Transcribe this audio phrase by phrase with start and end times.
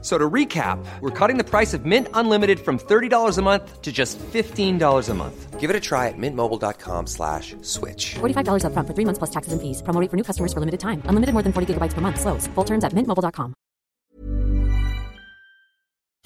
[0.00, 3.90] So to recap, we're cutting the price of Mint Unlimited from $30 a month to
[3.90, 5.58] just $15 a month.
[5.58, 8.14] Give it a try at mintmobile.com slash switch.
[8.20, 9.82] $45 upfront for three months plus taxes and fees.
[9.82, 11.02] Promo rate for new customers for limited time.
[11.06, 12.20] Unlimited more than 40 gigabytes per month.
[12.20, 12.46] Slows.
[12.54, 13.54] Full terms at mintmobile.com.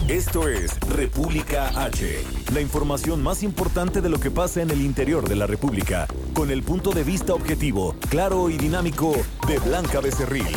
[0.09, 5.27] Esto es República H, la información más importante de lo que pasa en el interior
[5.27, 9.15] de la República, con el punto de vista objetivo, claro y dinámico
[9.49, 10.55] de Blanca Becerril.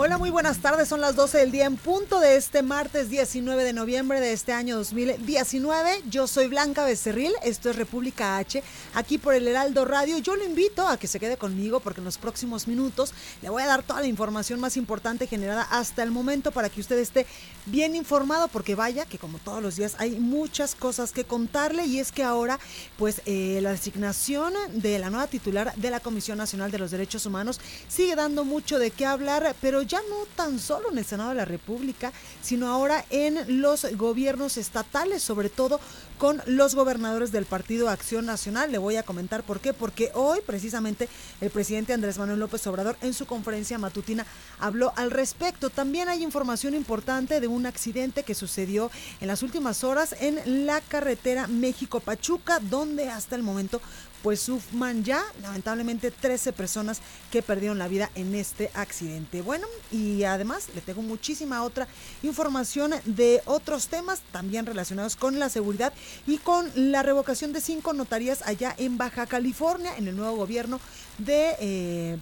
[0.00, 0.86] Hola, muy buenas tardes.
[0.86, 4.52] Son las 12 del día en punto de este martes 19 de noviembre de este
[4.52, 6.04] año 2019.
[6.08, 8.62] Yo soy Blanca Becerril, esto es República H,
[8.94, 10.18] aquí por el Heraldo Radio.
[10.18, 13.12] Yo lo invito a que se quede conmigo porque en los próximos minutos
[13.42, 16.80] le voy a dar toda la información más importante generada hasta el momento para que
[16.80, 17.26] usted esté
[17.66, 21.98] bien informado porque vaya que como todos los días hay muchas cosas que contarle y
[21.98, 22.60] es que ahora
[22.98, 27.26] pues eh, la designación de la nueva titular de la Comisión Nacional de los Derechos
[27.26, 31.30] Humanos sigue dando mucho de qué hablar, pero ya no tan solo en el Senado
[31.30, 35.80] de la República, sino ahora en los gobiernos estatales, sobre todo
[36.18, 38.72] con los gobernadores del Partido Acción Nacional.
[38.72, 41.08] Le voy a comentar por qué, porque hoy precisamente
[41.40, 44.26] el presidente Andrés Manuel López Obrador en su conferencia matutina
[44.58, 45.70] habló al respecto.
[45.70, 50.80] También hay información importante de un accidente que sucedió en las últimas horas en la
[50.80, 53.80] carretera México-Pachuca, donde hasta el momento
[54.22, 59.42] pues suman ya lamentablemente 13 personas que perdieron la vida en este accidente.
[59.42, 61.88] Bueno, y además le tengo muchísima otra
[62.22, 65.92] información de otros temas también relacionados con la seguridad
[66.26, 70.80] y con la revocación de cinco notarías allá en Baja California, en el nuevo gobierno
[71.18, 71.56] de...
[71.60, 72.18] Eh,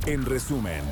[0.07, 0.83] En resumen.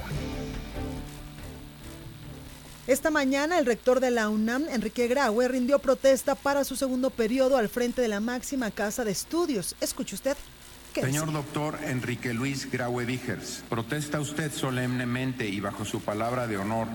[2.88, 7.56] Esta mañana el rector de la UNAM, Enrique Graue, rindió protesta para su segundo periodo
[7.56, 9.76] al frente de la máxima casa de estudios.
[9.80, 10.36] Escuche usted.
[10.92, 16.88] Señor doctor Enrique Luis Graue Vigers, protesta usted solemnemente y bajo su palabra de honor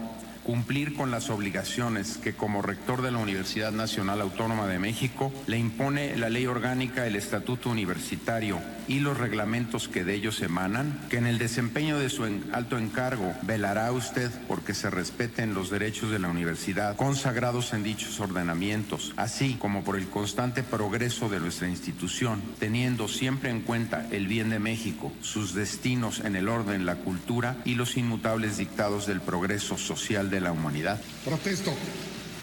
[0.48, 5.58] cumplir con las obligaciones que como rector de la Universidad Nacional Autónoma de México le
[5.58, 11.18] impone la ley orgánica, el estatuto universitario y los reglamentos que de ellos emanan, que
[11.18, 16.20] en el desempeño de su alto encargo velará usted porque se respeten los derechos de
[16.20, 22.42] la universidad consagrados en dichos ordenamientos, así como por el constante progreso de nuestra institución,
[22.58, 27.58] teniendo siempre en cuenta el bien de México, sus destinos en el orden, la cultura
[27.66, 31.00] y los inmutables dictados del progreso social de la humanidad.
[31.26, 31.74] Protesto.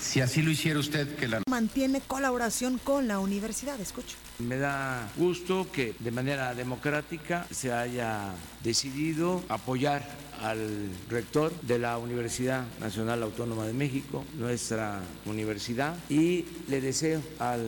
[0.01, 1.41] Si así lo hiciera usted, que la...
[1.49, 3.81] Mantiene colaboración con la universidad.
[3.81, 4.17] Escucho.
[4.39, 10.07] Me da gusto que de manera democrática se haya decidido apoyar
[10.45, 17.63] al rector de la Universidad Nacional Autónoma de México, nuestra universidad, y le deseo al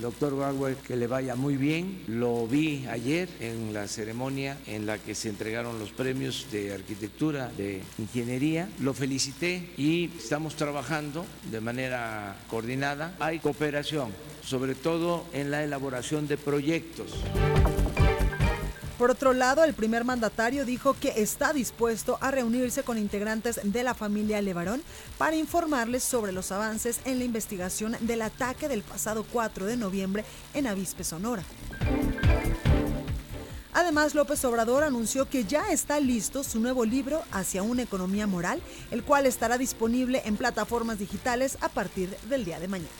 [0.00, 2.02] doctor Bauer que le vaya muy bien.
[2.08, 7.50] Lo vi ayer en la ceremonia en la que se entregaron los premios de arquitectura,
[7.56, 8.68] de ingeniería.
[8.80, 13.14] Lo felicité y estamos trabajando de manera coordinada.
[13.20, 14.10] Hay cooperación,
[14.42, 17.12] sobre todo en la elaboración de proyectos.
[18.98, 23.82] Por otro lado, el primer mandatario dijo que está dispuesto a reunirse con integrantes de
[23.82, 24.82] la familia Levarón
[25.18, 30.24] para informarles sobre los avances en la investigación del ataque del pasado 4 de noviembre
[30.54, 31.42] en Avispe, Sonora.
[33.74, 38.60] Además, López Obrador anunció que ya está listo su nuevo libro Hacia una economía moral,
[38.90, 42.90] el cual estará disponible en plataformas digitales a partir del día de mañana.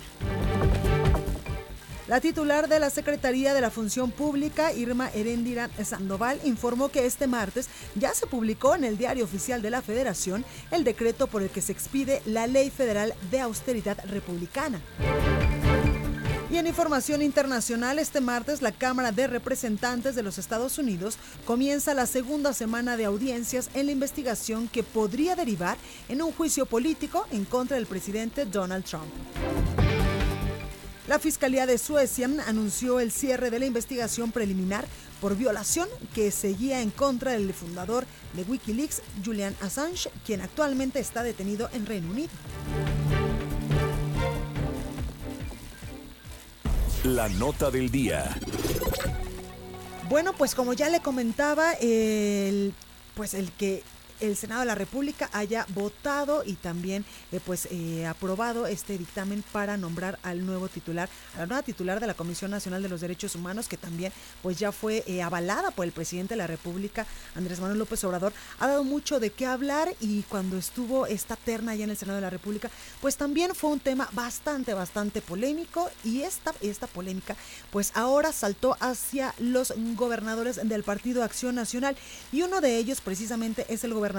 [2.12, 7.26] La titular de la Secretaría de la Función Pública, Irma Erendira Sandoval, informó que este
[7.26, 11.48] martes ya se publicó en el Diario Oficial de la Federación el decreto por el
[11.48, 14.82] que se expide la Ley Federal de Austeridad Republicana.
[16.50, 21.16] Y en información internacional, este martes la Cámara de Representantes de los Estados Unidos
[21.46, 25.78] comienza la segunda semana de audiencias en la investigación que podría derivar
[26.10, 29.08] en un juicio político en contra del presidente Donald Trump.
[31.12, 34.86] La Fiscalía de Suecia anunció el cierre de la investigación preliminar
[35.20, 41.22] por violación que seguía en contra del fundador de Wikileaks, Julian Assange, quien actualmente está
[41.22, 42.30] detenido en Reino Unido.
[47.04, 48.34] La nota del día.
[50.08, 52.72] Bueno, pues como ya le comentaba, el,
[53.14, 53.82] pues el que
[54.22, 59.42] el Senado de la República haya votado y también eh, pues eh, aprobado este dictamen
[59.52, 63.00] para nombrar al nuevo titular, a la nueva titular de la Comisión Nacional de los
[63.00, 67.04] Derechos Humanos, que también pues ya fue eh, avalada por el presidente de la República,
[67.34, 68.32] Andrés Manuel López Obrador.
[68.60, 72.16] Ha dado mucho de qué hablar y cuando estuvo esta terna allá en el Senado
[72.16, 72.70] de la República,
[73.00, 77.36] pues también fue un tema bastante, bastante polémico y esta, esta polémica
[77.72, 81.96] pues ahora saltó hacia los gobernadores del Partido Acción Nacional
[82.30, 84.11] y uno de ellos precisamente es el gobernador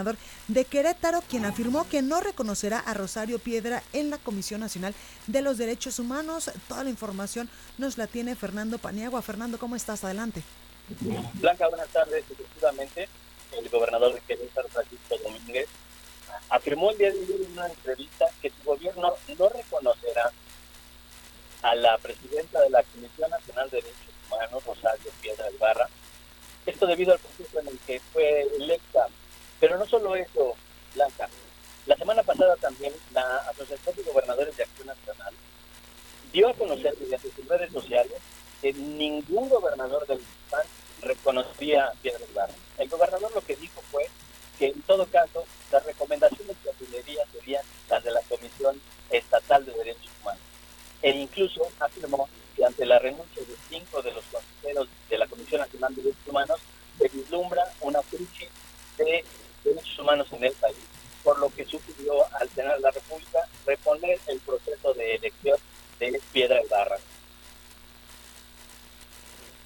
[0.48, 4.96] de Querétaro, quien afirmó que no reconocerá a Rosario Piedra en la Comisión Nacional
[5.28, 6.52] de los Derechos Humanos.
[6.68, 9.22] Toda la información nos la tiene Fernando Paniagua.
[9.22, 10.04] Fernando, ¿cómo estás?
[10.04, 10.42] Adelante.
[11.36, 12.24] Blanca, buenas tardes.
[12.30, 13.08] Efectivamente,
[13.58, 15.68] el gobernador de Querétaro, Francisco Domínguez,
[16.50, 20.32] afirmó el día de hoy en una entrevista que su gobierno no reconocerá
[21.62, 25.88] a la presidenta de la Comisión Nacional de Derechos Humanos, Rosario Piedra Ibarra,
[26.66, 29.08] esto debido al proceso en el que fue electa
[29.64, 30.58] pero no solo eso,
[30.94, 31.30] Blanca.
[31.86, 35.34] La semana pasada también la Asociación de Gobernadores de Acción Nacional
[36.34, 38.18] dio a conocer mediante sus redes sociales
[38.62, 40.20] que ningún gobernador del
[40.50, 40.66] PAN
[41.02, 42.54] reconocía a Piedra Ibarra.
[42.78, 44.06] El gobernador lo que dijo fue
[44.60, 48.82] que en todo caso las recomendaciones que asumiría serían las de la Comisión
[49.12, 50.44] Estatal de Derechos Humanos.
[51.02, 52.28] E incluso afirmó
[52.58, 56.28] que ante la renuncia de cinco de los consejeros de la Comisión Nacional de Derechos
[56.28, 56.60] Humanos
[56.98, 58.50] se vislumbra una crisis
[58.98, 59.24] de
[59.64, 60.78] derechos humanos en el país,
[61.24, 65.58] por lo que sugirió al Senado de la República reponer el proceso de elección
[66.00, 66.98] de Piedra Barra.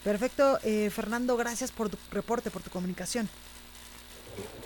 [0.03, 3.27] Perfecto, eh, Fernando, gracias por tu reporte, por tu comunicación.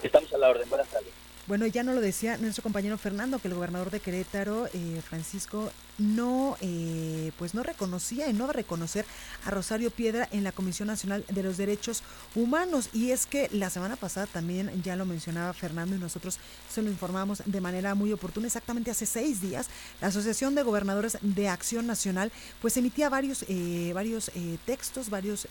[0.04, 1.21] Estamos a la orden, buenas tardes.
[1.48, 5.72] Bueno, ya no lo decía nuestro compañero Fernando, que el gobernador de Querétaro, eh, Francisco,
[5.98, 9.06] no, eh, pues no reconocía y no va a reconocer
[9.46, 12.04] a Rosario Piedra en la Comisión Nacional de los Derechos
[12.36, 12.90] Humanos.
[12.94, 16.38] Y es que la semana pasada también ya lo mencionaba Fernando y nosotros
[16.70, 18.46] se lo informamos de manera muy oportuna.
[18.46, 19.68] Exactamente hace seis días,
[20.00, 24.32] la Asociación de Gobernadores de Acción Nacional, pues emitía varios, eh, varios
[24.66, 25.48] textos, varios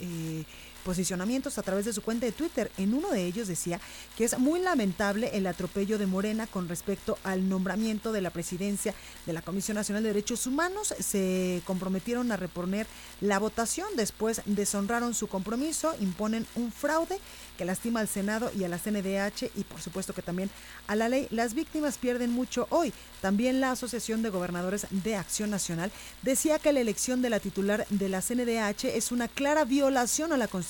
[0.81, 2.71] posicionamientos a través de su cuenta de Twitter.
[2.79, 3.81] En uno de ellos decía
[4.17, 8.95] que es muy lamentable el atropello de Morena con respecto al nombramiento de la presidencia
[9.27, 10.95] de la Comisión Nacional de Derechos Humanos.
[10.99, 12.87] Se comprometieron a reponer
[13.21, 17.19] la votación, después deshonraron su compromiso, imponen un fraude
[17.59, 20.51] que lastima al Senado y a la CNDH y por supuesto que también
[20.87, 21.29] a la ley.
[21.31, 22.93] Las víctimas pierden mucho hoy.
[23.21, 27.87] También la Asociación de Gobernadores de Acción Nacional decía que la elección de la titular
[27.91, 30.70] de la CNDH es una clara violación a la Constitución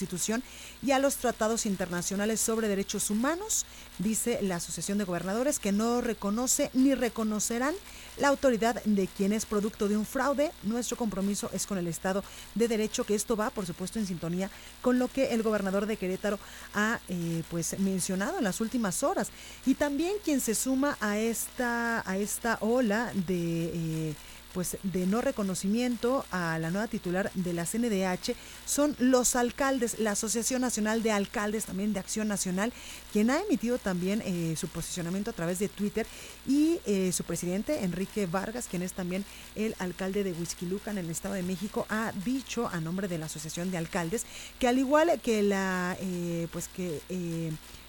[0.83, 3.67] y a los tratados internacionales sobre derechos humanos,
[3.99, 7.75] dice la Asociación de Gobernadores, que no reconoce ni reconocerán
[8.17, 10.53] la autoridad de quien es producto de un fraude.
[10.63, 14.51] Nuestro compromiso es con el Estado de Derecho, que esto va, por supuesto, en sintonía
[14.81, 16.39] con lo que el gobernador de Querétaro
[16.75, 19.29] ha eh, pues mencionado en las últimas horas.
[19.67, 23.65] Y también quien se suma a esta, a esta ola de...
[23.75, 24.15] Eh,
[24.53, 28.35] pues de no reconocimiento a la nueva titular de la CNDH
[28.67, 32.73] son los alcaldes, la Asociación Nacional de Alcaldes también de Acción Nacional,
[33.13, 36.07] quien ha emitido también eh, su posicionamiento a través de Twitter
[36.47, 41.11] y eh, su presidente Enrique Vargas, quien es también el alcalde de Huizquilucan en el
[41.11, 44.27] Estado de México, ha dicho a nombre de la Asociación de Alcaldes
[44.59, 47.01] que al igual que la eh, pues que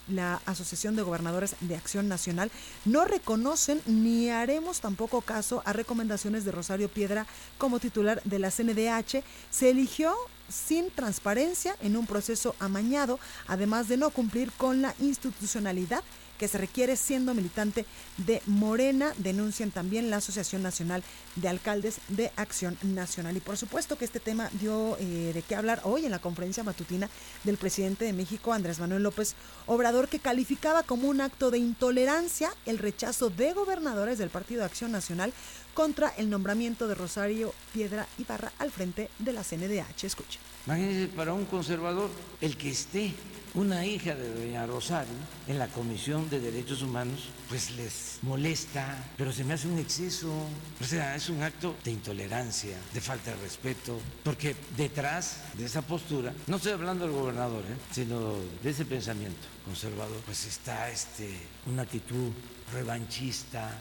[0.08, 2.52] la Asociación de Gobernadores de Acción Nacional,
[2.86, 7.26] no reconocen ni haremos tampoco caso a recomendaciones de Rosario Piedra
[7.58, 9.24] como titular de la CNDH.
[9.50, 10.14] Se eligió
[10.50, 16.04] sin transparencia en un proceso amañado, además de no cumplir con la institucionalidad
[16.42, 17.86] que se requiere siendo militante
[18.18, 19.14] de Morena.
[19.18, 21.04] Denuncian también la Asociación Nacional
[21.36, 23.38] de Alcaldes de Acción Nacional.
[23.38, 26.64] Y por supuesto que este tema dio eh, de qué hablar hoy en la conferencia
[26.64, 27.12] matutina
[27.44, 29.36] del presidente de México, Andrés Manuel López
[29.68, 34.66] Obrador, que calificaba como un acto de intolerancia el rechazo de gobernadores del Partido de
[34.66, 35.34] Acción Nacional
[35.74, 40.04] contra el nombramiento de Rosario Piedra Ibarra al frente de la CNDH.
[40.04, 40.40] Escuche.
[40.66, 42.10] Imagínense, para un conservador,
[42.40, 43.14] el que esté
[43.54, 45.14] una hija de doña Rosario
[45.48, 50.32] en la Comisión de Derechos Humanos, pues les molesta, pero se me hace un exceso,
[50.80, 55.82] o sea, es un acto de intolerancia, de falta de respeto, porque detrás de esa
[55.82, 57.76] postura, no estoy hablando del gobernador, ¿eh?
[57.92, 61.30] sino de ese pensamiento conservador, pues está este,
[61.66, 62.32] una actitud
[62.72, 63.78] revanchista,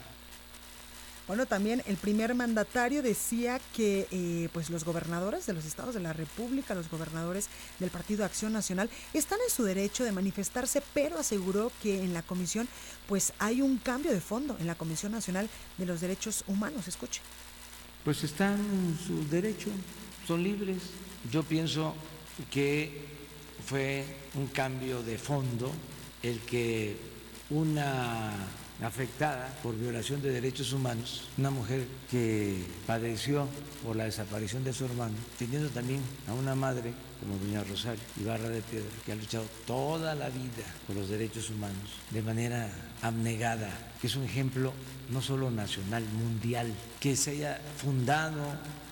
[1.31, 6.01] bueno, también el primer mandatario decía que eh, pues los gobernadores de los estados de
[6.01, 7.47] la República, los gobernadores
[7.79, 12.21] del Partido Acción Nacional, están en su derecho de manifestarse, pero aseguró que en la
[12.21, 12.67] comisión
[13.07, 16.89] pues hay un cambio de fondo en la Comisión Nacional de los Derechos Humanos.
[16.89, 17.21] Escuche.
[18.03, 19.69] Pues están en su derecho,
[20.27, 20.79] son libres.
[21.31, 21.95] Yo pienso
[22.51, 23.05] que
[23.65, 24.03] fue
[24.35, 25.71] un cambio de fondo
[26.23, 26.97] el que
[27.49, 28.33] una
[28.81, 33.47] afectada por violación de derechos humanos, una mujer que padeció
[33.83, 38.49] por la desaparición de su hermano, teniendo también a una madre como doña Rosario Ibarra
[38.49, 42.69] de Piedra, que ha luchado toda la vida por los derechos humanos de manera
[43.01, 43.69] abnegada,
[44.01, 44.73] que es un ejemplo
[45.09, 48.41] no solo nacional, mundial, que se haya fundado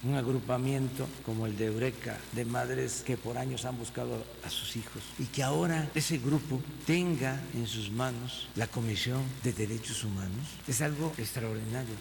[0.03, 4.75] un agrupamiento como el de Eureka, de madres que por años han buscado a sus
[4.75, 10.45] hijos, y que ahora ese grupo tenga en sus manos la Comisión de Derechos Humanos,
[10.67, 11.95] es algo extraordinario.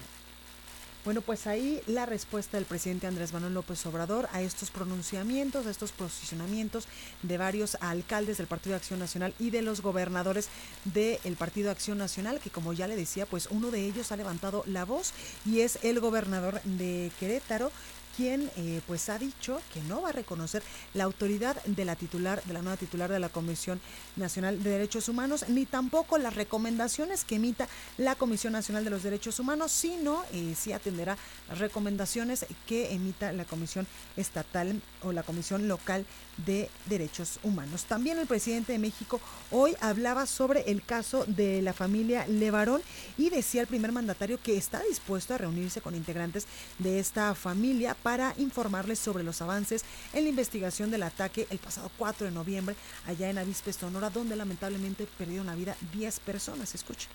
[1.09, 5.71] Bueno, pues ahí la respuesta del presidente Andrés Manuel López Obrador a estos pronunciamientos, a
[5.71, 6.87] estos posicionamientos
[7.23, 10.51] de varios alcaldes del Partido de Acción Nacional y de los gobernadores
[10.85, 14.65] del Partido Acción Nacional, que como ya le decía, pues uno de ellos ha levantado
[14.67, 15.15] la voz
[15.47, 17.73] y es el gobernador de Querétaro,
[18.19, 20.61] quien eh, pues ha dicho que no va a reconocer
[20.93, 23.81] la autoridad de la titular, de la nueva titular de la Comisión
[24.17, 29.05] Nacional de Derechos Humanos, ni tampoco las recomendaciones que emita la Comisión Nacional de los
[29.05, 31.17] Derechos Humanos, sino eh, sí atenderá
[31.49, 36.05] las recomendaciones que emita la Comisión Estatal o la Comisión Local
[36.45, 37.85] de Derechos Humanos.
[37.85, 39.21] También el presidente de México
[39.53, 42.83] hoy hablaba sobre el caso de la familia Levarón
[43.17, 46.49] y decía el primer mandatario que está dispuesto a reunirse con integrantes
[46.81, 47.95] de esta familia
[48.39, 49.85] informarles sobre los avances
[50.15, 52.75] en la investigación del ataque el pasado 4 de noviembre
[53.07, 56.75] allá en Avispe, Sonora, donde lamentablemente perdieron la vida 10 personas.
[56.75, 57.09] Escucha.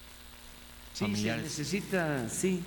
[0.93, 2.61] Sí, se necesita, sí,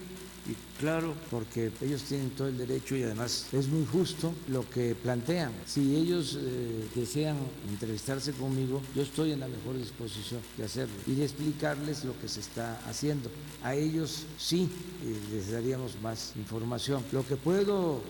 [0.49, 4.95] y claro, porque ellos tienen todo el derecho y además es muy justo lo que
[4.95, 5.52] plantean.
[5.66, 7.37] Si ellos eh, desean
[7.68, 12.28] entrevistarse conmigo, yo estoy en la mejor disposición de hacerlo y de explicarles lo que
[12.28, 13.28] se está haciendo.
[13.62, 14.68] A ellos sí
[15.04, 17.02] eh, les daríamos más información.
[17.11, 18.00] Lo que puedo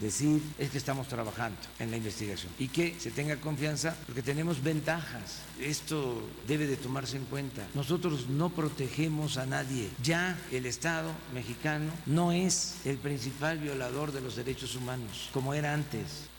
[0.00, 4.62] decir es que estamos trabajando en la investigación y que se tenga confianza porque tenemos
[4.62, 5.40] ventajas.
[5.60, 7.66] Esto debe de tomarse en cuenta.
[7.74, 9.88] Nosotros no protegemos a nadie.
[10.02, 15.72] Ya el Estado mexicano no es el principal violador de los derechos humanos como era
[15.72, 16.31] antes.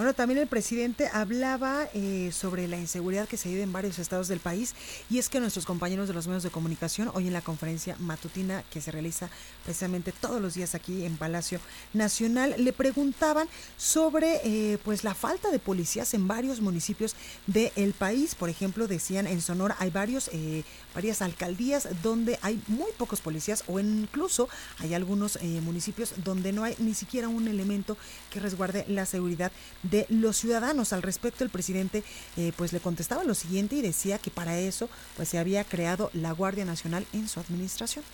[0.00, 4.28] Bueno, también el presidente hablaba eh, sobre la inseguridad que se vive en varios estados
[4.28, 4.74] del país
[5.10, 8.64] y es que nuestros compañeros de los medios de comunicación hoy en la conferencia matutina
[8.70, 9.28] que se realiza
[9.62, 11.60] precisamente todos los días aquí en Palacio
[11.92, 17.14] Nacional le preguntaban sobre eh, pues la falta de policías en varios municipios
[17.46, 18.34] del país.
[18.34, 23.64] Por ejemplo, decían en Sonora hay varios eh, varias alcaldías donde hay muy pocos policías
[23.66, 27.96] o incluso hay algunos municipios donde no hay ni siquiera un elemento
[28.30, 30.92] que resguarde la seguridad de los ciudadanos.
[30.92, 32.02] Al respecto, el presidente
[32.36, 36.10] eh, pues le contestaba lo siguiente y decía que para eso pues se había creado
[36.12, 38.04] la Guardia Nacional en su administración.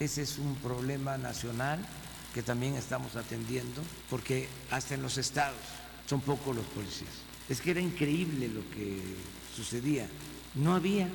[0.00, 1.78] Ese es un problema nacional
[2.34, 5.60] que también estamos atendiendo porque hasta en los estados
[6.06, 7.10] son pocos los policías.
[7.48, 9.00] Es que era increíble lo que
[9.54, 10.06] sucedía.
[10.54, 11.08] No había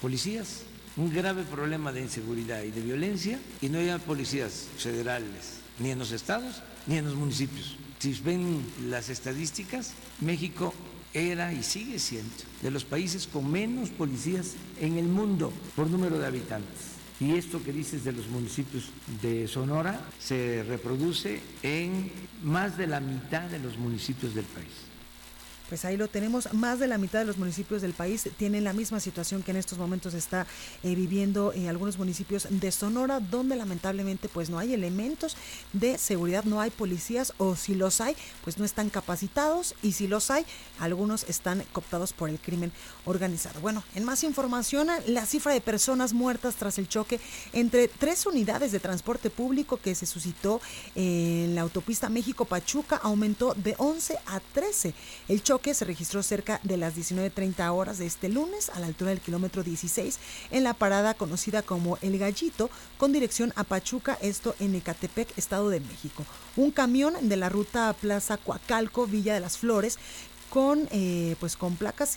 [0.00, 0.62] policías,
[0.96, 5.98] un grave problema de inseguridad y de violencia y no había policías federales ni en
[5.98, 7.76] los estados ni en los municipios.
[7.98, 10.72] Si ven las estadísticas, México
[11.12, 12.30] era y sigue siendo
[12.62, 16.96] de los países con menos policías en el mundo por número de habitantes.
[17.18, 18.90] Y esto que dices de los municipios
[19.22, 22.10] de Sonora se reproduce en
[22.42, 24.85] más de la mitad de los municipios del país.
[25.68, 26.52] Pues ahí lo tenemos.
[26.52, 29.56] Más de la mitad de los municipios del país tienen la misma situación que en
[29.56, 30.46] estos momentos está
[30.82, 35.36] eh, viviendo en algunos municipios de Sonora, donde lamentablemente pues no hay elementos
[35.72, 40.06] de seguridad, no hay policías o si los hay, pues no están capacitados y si
[40.06, 40.44] los hay,
[40.78, 42.72] algunos están cooptados por el crimen
[43.04, 43.60] organizado.
[43.60, 47.20] Bueno, en más información, la cifra de personas muertas tras el choque
[47.52, 50.60] entre tres unidades de transporte público que se suscitó
[50.94, 54.94] en la autopista México-Pachuca aumentó de 11 a 13.
[55.28, 58.86] El choque que se registró cerca de las 19.30 horas de este lunes a la
[58.86, 60.18] altura del kilómetro 16
[60.50, 65.68] en la parada conocida como El Gallito con dirección a Pachuca, esto en Ecatepec, Estado
[65.68, 66.24] de México.
[66.56, 69.98] Un camión de la ruta Plaza Coacalco, Villa de las Flores,
[70.50, 72.14] con, eh, pues con placas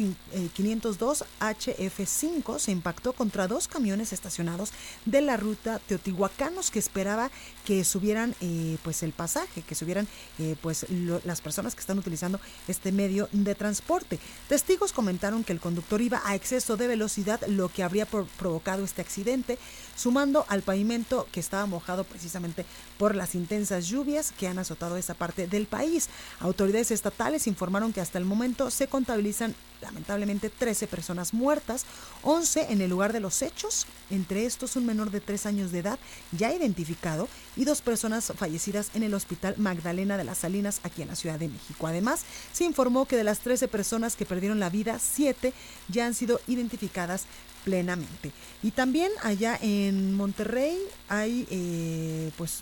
[0.54, 4.72] 502 HF5 se impactó contra dos camiones estacionados
[5.06, 7.32] de la ruta Teotihuacanos que esperaba
[7.66, 10.08] que subieran eh, pues el pasaje, que subieran
[10.40, 10.86] eh, pues
[11.26, 14.20] las personas que están utilizando este medio de transporte.
[14.48, 19.02] Testigos comentaron que el conductor iba a exceso de velocidad, lo que habría provocado este
[19.02, 19.58] accidente,
[20.00, 22.66] sumando al pavimento que estaba mojado precisamente
[22.98, 26.08] por las intensas lluvias que han azotado esa parte del país.
[26.40, 31.86] Autoridades estatales informaron que hasta el momento se contabilizan lamentablemente 13 personas muertas,
[32.24, 35.80] 11 en el lugar de los hechos, entre estos un menor de 3 años de
[35.80, 36.00] edad
[36.32, 41.10] ya identificado y dos personas fallecidas en el Hospital Magdalena de las Salinas aquí en
[41.10, 41.88] la Ciudad de México.
[41.88, 45.54] Además, se informó que de las 13 personas que perdieron la vida, 7
[45.88, 47.26] ya han sido identificadas
[47.70, 48.32] plenamente.
[48.64, 50.76] Y también allá en Monterrey
[51.08, 52.62] hay eh, pues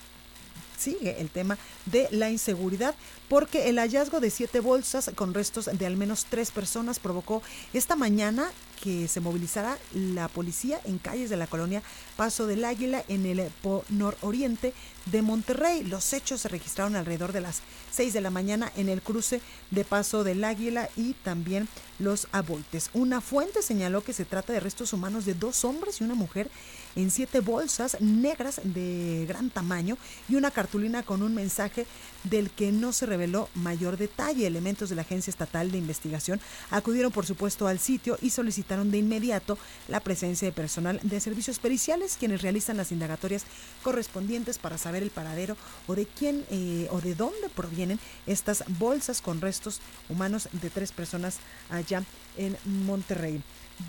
[0.78, 2.94] sigue el tema de la inseguridad
[3.30, 7.42] porque el hallazgo de siete bolsas con restos de al menos tres personas provocó
[7.74, 8.52] esta mañana
[8.84, 11.82] que se movilizara la policía en calles de la colonia
[12.16, 13.50] Paso del Águila en el
[13.90, 14.74] nororiente
[15.12, 15.84] de Monterrey.
[15.84, 17.62] Los hechos se registraron alrededor de las
[17.92, 21.68] 6 de la mañana en el cruce de Paso del Águila y también
[22.00, 22.90] los aboltes.
[22.94, 26.50] Una fuente señaló que se trata de restos humanos de dos hombres y una mujer
[26.96, 29.98] en siete bolsas negras de gran tamaño
[30.28, 31.86] y una cartulina con un mensaje
[32.24, 34.48] del que no se reveló mayor detalle.
[34.48, 36.40] Elementos de la Agencia Estatal de Investigación
[36.72, 41.60] acudieron por supuesto al sitio y solicitaron de inmediato la presencia de personal de servicios
[41.60, 43.44] periciales quienes realizan las indagatorias
[43.84, 49.22] correspondientes para saber el paradero o de quién eh, o de dónde provienen estas bolsas
[49.22, 51.38] con restos humanos de tres personas
[51.70, 52.04] allá
[52.38, 53.42] en Monterrey.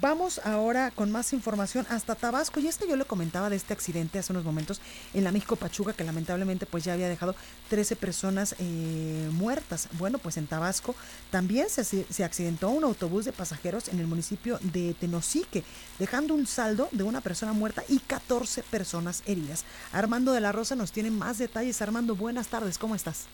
[0.03, 2.61] Vamos ahora con más información hasta Tabasco.
[2.61, 4.83] Y esto yo le comentaba de este accidente hace unos momentos
[5.15, 7.35] en la México Pachuca, que lamentablemente pues ya había dejado
[7.71, 9.89] 13 personas eh, muertas.
[9.99, 10.95] Bueno, pues en Tabasco
[11.31, 15.65] también se, se accidentó un autobús de pasajeros en el municipio de Tenosique,
[15.99, 19.65] dejando un saldo de una persona muerta y 14 personas heridas.
[19.93, 21.81] Armando de la Rosa nos tiene más detalles.
[21.81, 23.25] Armando, buenas tardes, ¿cómo estás?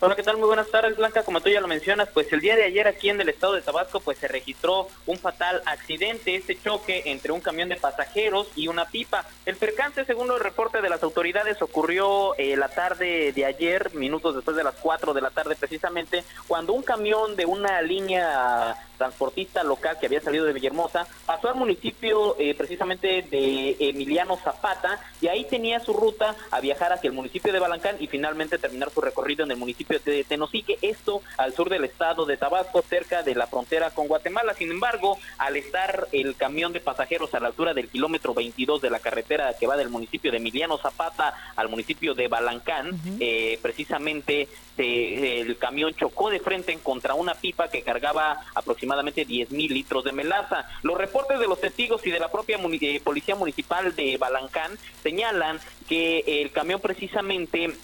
[0.00, 0.36] Hola, ¿qué tal?
[0.36, 1.24] Muy buenas tardes, Blanca.
[1.24, 3.62] Como tú ya lo mencionas, pues el día de ayer aquí en el estado de
[3.62, 8.68] Tabasco, pues se registró un fatal accidente, este choque entre un camión de pasajeros y
[8.68, 9.26] una pipa.
[9.44, 14.36] El percance, según los reportes de las autoridades, ocurrió eh, la tarde de ayer, minutos
[14.36, 19.62] después de las 4 de la tarde precisamente, cuando un camión de una línea transportista
[19.62, 25.28] local que había salido de Villahermosa, pasó al municipio eh, precisamente de Emiliano Zapata y
[25.28, 29.00] ahí tenía su ruta a viajar hacia el municipio de Balancán y finalmente terminar su
[29.00, 33.34] recorrido en el municipio de Tenosique, esto al sur del estado de Tabasco, cerca de
[33.34, 34.54] la frontera con Guatemala.
[34.54, 38.90] Sin embargo, al estar el camión de pasajeros a la altura del kilómetro 22 de
[38.90, 44.48] la carretera que va del municipio de Emiliano Zapata al municipio de Balancán, eh, precisamente
[44.76, 50.12] el camión chocó de frente contra una pipa que cargaba aproximadamente 10 mil litros de
[50.12, 50.66] melaza.
[50.82, 55.58] Los reportes de los testigos y de la propia eh, Policía Municipal de Balancán señalan
[55.88, 57.74] que el camión precisamente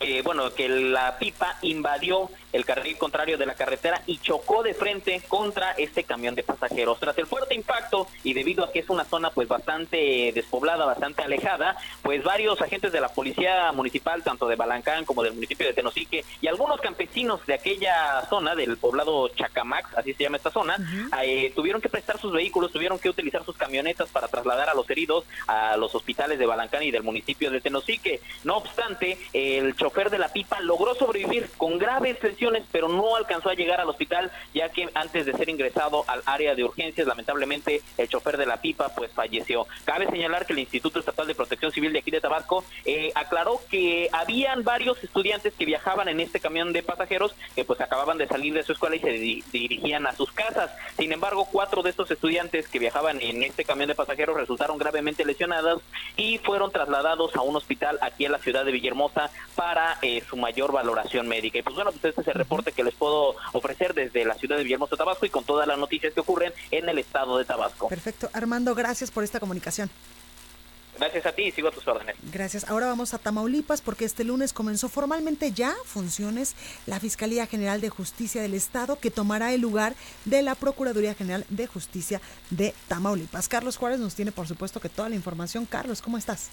[0.00, 4.74] eh, bueno, que la pipa invadió el carril contrario de la carretera y chocó de
[4.74, 6.98] frente contra este camión de pasajeros.
[6.98, 11.22] Tras el fuerte impacto y debido a que es una zona pues bastante despoblada, bastante
[11.22, 15.72] alejada, pues varios agentes de la policía municipal, tanto de Balancán como del municipio de
[15.72, 20.76] Tenosique y algunos campesinos de aquella zona del poblado Chacamax, así se llama esta zona,
[21.22, 24.88] eh, tuvieron que prestar sus vehículos, tuvieron que utilizar sus camionetas para trasladar a los
[24.90, 28.20] heridos a los hospitales de Balancán y del municipio de Tenosique.
[28.44, 32.36] No obstante, el chofer de la pipa logró sobrevivir con graves lesiones,
[32.70, 36.54] pero no alcanzó a llegar al hospital, ya que antes de ser ingresado al área
[36.54, 39.66] de urgencias, lamentablemente el chofer de la pipa pues falleció.
[39.84, 43.60] Cabe señalar que el Instituto Estatal de Protección Civil de aquí de Tabasco eh, aclaró
[43.70, 48.26] que habían varios estudiantes que viajaban en este camión de pasajeros que pues acababan de
[48.26, 49.10] salir de su escuela y se
[49.52, 50.70] dirigían a sus casas.
[50.98, 55.24] Sin embargo, cuatro de estos estudiantes que viajaban en este camión de pasajeros resultaron gravemente
[55.24, 55.82] lesionados
[56.16, 60.36] y fueron trasladados a un hospital aquí en la ciudad de Villahermosa para eh, su
[60.36, 61.58] mayor valoración médica.
[61.58, 64.56] Y pues bueno, pues este es el reporte que les puedo ofrecer desde la ciudad
[64.56, 67.88] de Villahermosa, Tabasco y con todas las noticias que ocurren en el estado de Tabasco.
[67.88, 68.28] Perfecto.
[68.32, 69.90] Armando, gracias por esta comunicación.
[70.98, 72.16] Gracias a ti y sigo a tus órdenes.
[72.32, 72.64] Gracias.
[72.70, 77.90] Ahora vamos a Tamaulipas porque este lunes comenzó formalmente ya funciones la Fiscalía General de
[77.90, 83.48] Justicia del Estado que tomará el lugar de la Procuraduría General de Justicia de Tamaulipas.
[83.48, 85.66] Carlos Juárez nos tiene por supuesto que toda la información.
[85.66, 86.48] Carlos, ¿cómo estás?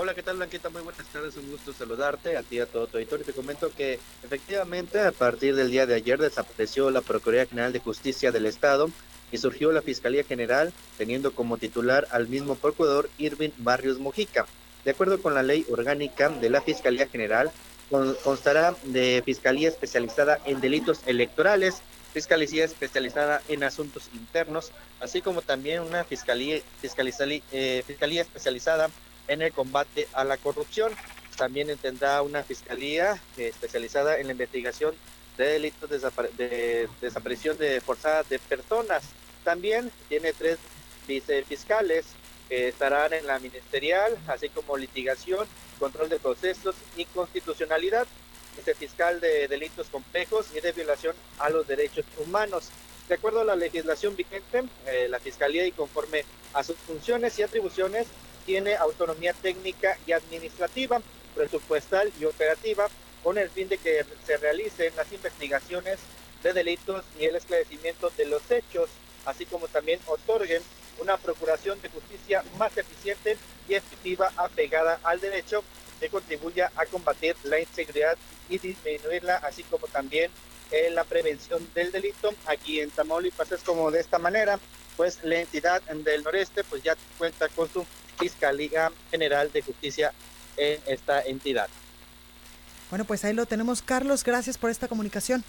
[0.00, 0.68] Hola, ¿qué tal Blanquita?
[0.68, 3.26] Muy buenas tardes, un gusto saludarte a ti y a todo tu auditorio.
[3.26, 7.80] Te comento que efectivamente a partir del día de ayer desapareció la Procuraduría General de
[7.80, 8.90] Justicia del Estado
[9.32, 14.46] y surgió la Fiscalía General teniendo como titular al mismo procurador Irving Barrios Mojica.
[14.84, 17.50] De acuerdo con la ley orgánica de la Fiscalía General,
[18.22, 21.82] constará de Fiscalía especializada en delitos electorales,
[22.14, 29.52] Fiscalía especializada en asuntos internos, así como también una Fiscalía, eh, fiscalía especializada en el
[29.52, 30.92] combate a la corrupción.
[31.36, 34.94] También tendrá una Fiscalía eh, especializada en la investigación
[35.36, 39.04] de delitos de, desaparición de forzada de personas.
[39.44, 40.58] También tiene tres
[41.06, 42.06] vicefiscales
[42.48, 45.46] que estarán en la ministerial, así como litigación,
[45.78, 48.06] control de procesos y constitucionalidad,
[48.56, 52.70] vicefiscal de delitos complejos y de violación a los derechos humanos.
[53.08, 57.42] De acuerdo a la legislación vigente, eh, la Fiscalía y conforme a sus funciones y
[57.42, 58.06] atribuciones
[58.48, 61.02] tiene autonomía técnica y administrativa,
[61.34, 62.88] presupuestal y operativa
[63.22, 65.98] con el fin de que se realicen las investigaciones
[66.42, 68.88] de delitos y el esclarecimiento de los hechos,
[69.26, 70.62] así como también otorguen
[70.98, 73.36] una procuración de justicia más eficiente
[73.68, 75.62] y efectiva apegada al derecho
[76.00, 78.16] que contribuya a combatir la inseguridad
[78.48, 80.30] y disminuirla, así como también
[80.70, 82.32] en la prevención del delito.
[82.46, 84.58] Aquí en Tamaulipas es como de esta manera,
[84.96, 87.84] pues la entidad del noreste pues ya cuenta con su
[88.18, 90.12] Fiscalía General de Justicia
[90.56, 91.68] en esta entidad.
[92.90, 93.82] Bueno, pues ahí lo tenemos.
[93.82, 95.44] Carlos, gracias por esta comunicación.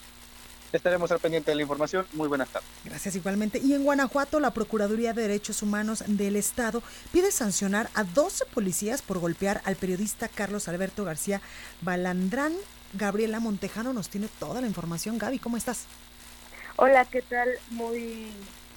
[0.72, 2.06] Estaremos al pendiente de la información.
[2.14, 2.70] Muy buenas tardes.
[2.86, 3.60] Gracias igualmente.
[3.60, 9.02] Y en Guanajuato, la Procuraduría de Derechos Humanos del Estado pide sancionar a 12 policías
[9.02, 11.42] por golpear al periodista Carlos Alberto García
[11.82, 12.54] Balandrán.
[12.94, 15.18] Gabriela Montejano nos tiene toda la información.
[15.18, 15.86] Gaby, ¿cómo estás?
[16.76, 17.50] Hola, ¿qué tal?
[17.72, 18.32] Muy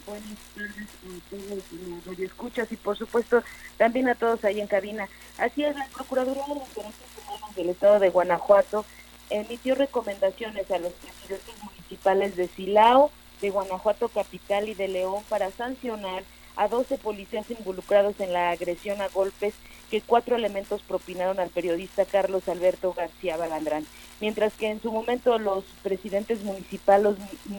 [0.06, 3.42] buenas tardes a todos los escuchas y por supuesto
[3.76, 5.08] también a todos ahí en cabina.
[5.38, 8.84] Así es, la Procuraduría de Derechos del Estado de Guanajuato
[9.30, 13.10] emitió recomendaciones a los presidentes municipales de Silao,
[13.40, 16.22] de Guanajuato Capital y de León para sancionar
[16.56, 19.54] a 12 policías involucrados en la agresión a golpes
[19.90, 23.86] que cuatro elementos propinaron al periodista Carlos Alberto García Balandrán.
[24.20, 27.16] Mientras que en su momento los presidentes municipales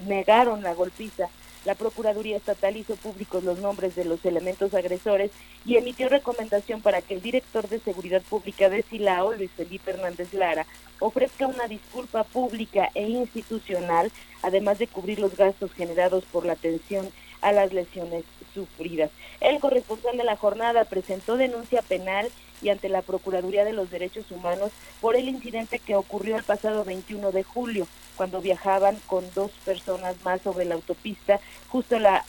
[0.08, 1.30] negaron la golpiza
[1.66, 5.32] la Procuraduría Estatal hizo públicos los nombres de los elementos agresores
[5.66, 10.34] y emitió recomendación para que el director de Seguridad Pública de Silao, Luis Felipe Hernández
[10.34, 10.66] Lara,
[11.00, 17.10] ofrezca una disculpa pública e institucional, además de cubrir los gastos generados por la atención
[17.42, 18.24] a las lesiones
[18.54, 19.12] sufridas.
[19.42, 22.30] El corresponsal de la jornada presentó denuncia penal
[22.64, 24.72] y ante la Procuraduría de los Derechos Humanos
[25.02, 30.16] por el incidente que ocurrió el pasado 21 de julio, cuando viajaban con dos personas
[30.24, 32.24] más sobre la autopista justo la,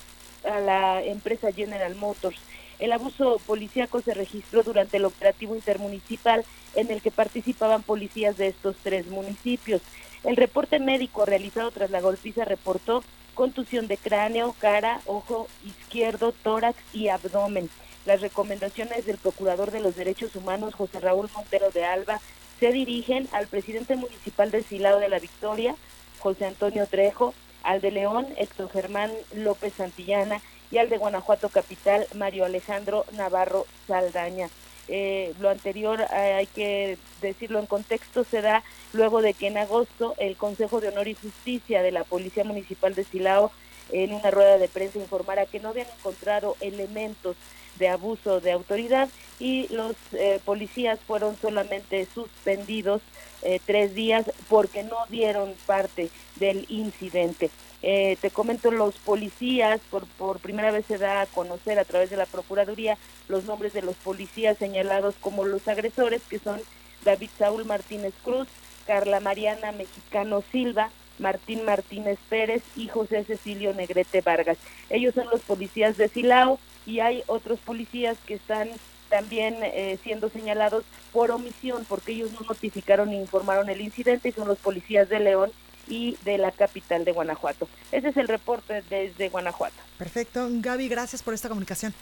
[0.45, 2.39] a la empresa General Motors.
[2.79, 6.45] El abuso policíaco se registró durante el operativo intermunicipal
[6.75, 9.81] en el que participaban policías de estos tres municipios.
[10.25, 16.79] El reporte médico realizado tras la golpiza reportó contusión de cráneo, cara, ojo izquierdo, tórax
[16.93, 17.69] y abdomen.
[18.05, 22.21] Las recomendaciones del Procurador de los Derechos Humanos, José Raúl Montero de Alba,
[22.61, 25.75] se dirigen al presidente municipal de Silao de la Victoria,
[26.19, 32.07] José Antonio Trejo, al de León, Héctor Germán López Santillana, y al de Guanajuato Capital,
[32.15, 34.49] Mario Alejandro Navarro Saldaña.
[34.89, 38.63] Eh, lo anterior, eh, hay que decirlo en contexto, se da
[38.93, 42.95] luego de que en agosto el Consejo de Honor y Justicia de la Policía Municipal
[42.95, 43.51] de Silao
[43.93, 47.37] en una rueda de prensa informara que no habían encontrado elementos
[47.79, 49.09] de abuso de autoridad
[49.39, 53.03] y los eh, policías fueron solamente suspendidos
[53.43, 57.51] eh, tres días porque no dieron parte del incidente.
[57.83, 62.09] Eh, te comento, los policías, por, por primera vez se da a conocer a través
[62.09, 62.97] de la Procuraduría
[63.29, 66.61] los nombres de los policías señalados como los agresores, que son
[67.05, 68.49] David Saúl Martínez Cruz,
[68.87, 74.59] Carla Mariana Mexicano Silva, Martín Martínez Pérez y José Cecilio Negrete Vargas.
[74.91, 78.69] Ellos son los policías de Silao y hay otros policías que están
[79.09, 84.33] también eh, siendo señalados por omisión, porque ellos no notificaron ni informaron el incidente y
[84.33, 85.53] son los policías de León
[85.87, 87.69] y de la capital de Guanajuato.
[87.93, 89.77] Ese es el reporte desde Guanajuato.
[89.99, 90.49] Perfecto.
[90.51, 91.95] Gaby, gracias por esta comunicación.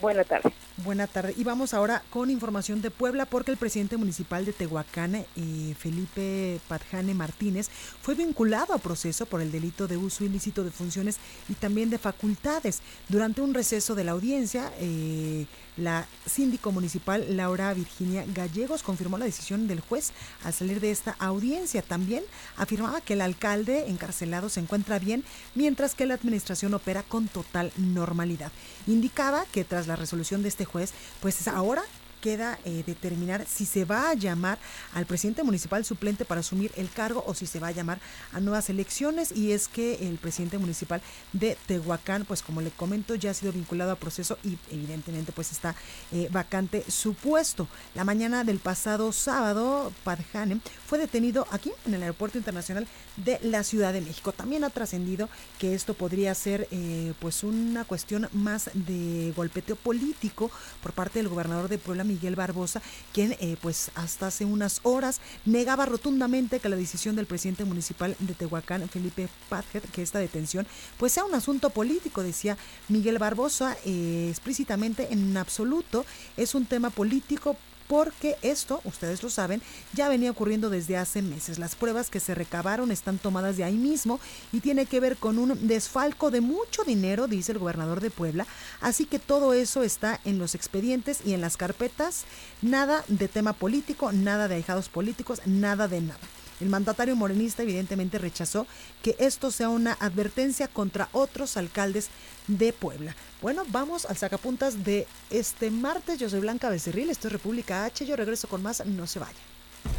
[0.00, 0.52] Buena tarde.
[0.84, 1.32] Buena tarde.
[1.36, 6.60] Y vamos ahora con información de Puebla porque el presidente municipal de Tehuacán, eh, Felipe
[6.68, 7.70] Padjane Martínez,
[8.02, 11.16] fue vinculado a proceso por el delito de uso ilícito de funciones
[11.48, 12.82] y también de facultades.
[13.08, 19.26] Durante un receso de la audiencia, eh, la síndico municipal Laura Virginia Gallegos confirmó la
[19.26, 20.12] decisión del juez
[20.44, 21.82] al salir de esta audiencia.
[21.82, 22.24] También
[22.56, 27.72] afirmaba que el alcalde encarcelado se encuentra bien, mientras que la administración opera con total
[27.76, 28.52] normalidad.
[28.86, 31.82] Indicaba que tras la resolución de este juez, pues ahora
[32.20, 34.58] queda eh, determinar si se va a llamar
[34.94, 37.98] al presidente municipal suplente para asumir el cargo o si se va a llamar
[38.32, 41.00] a nuevas elecciones y es que el presidente municipal
[41.32, 45.52] de Tehuacán, pues como le comento, ya ha sido vinculado a proceso y evidentemente pues
[45.52, 45.74] está
[46.12, 47.68] eh, vacante su puesto.
[47.94, 53.62] La mañana del pasado sábado, Padjane fue detenido aquí en el Aeropuerto Internacional de la
[53.62, 54.32] Ciudad de México.
[54.32, 60.50] También ha trascendido que esto podría ser eh, pues una cuestión más de golpeteo político
[60.82, 62.80] por parte del gobernador de Puebla, Miguel Barbosa,
[63.12, 68.16] quien eh, pues hasta hace unas horas negaba rotundamente que la decisión del presidente municipal
[68.18, 70.66] de Tehuacán, Felipe Pátger, que esta detención
[70.98, 72.56] pues sea un asunto político, decía
[72.88, 77.56] Miguel Barbosa eh, explícitamente en absoluto, es un tema político
[77.88, 81.58] porque esto, ustedes lo saben, ya venía ocurriendo desde hace meses.
[81.58, 84.20] Las pruebas que se recabaron están tomadas de ahí mismo
[84.52, 88.46] y tiene que ver con un desfalco de mucho dinero, dice el gobernador de Puebla.
[88.80, 92.24] Así que todo eso está en los expedientes y en las carpetas.
[92.62, 96.20] Nada de tema político, nada de ahijados políticos, nada de nada.
[96.60, 98.66] El mandatario morenista evidentemente rechazó
[99.02, 102.08] que esto sea una advertencia contra otros alcaldes
[102.46, 103.14] de Puebla.
[103.42, 106.18] Bueno, vamos al sacapuntas de este martes.
[106.18, 108.06] Yo soy Blanca Becerril, esto es República H.
[108.06, 109.38] Yo regreso con más, no se vaya.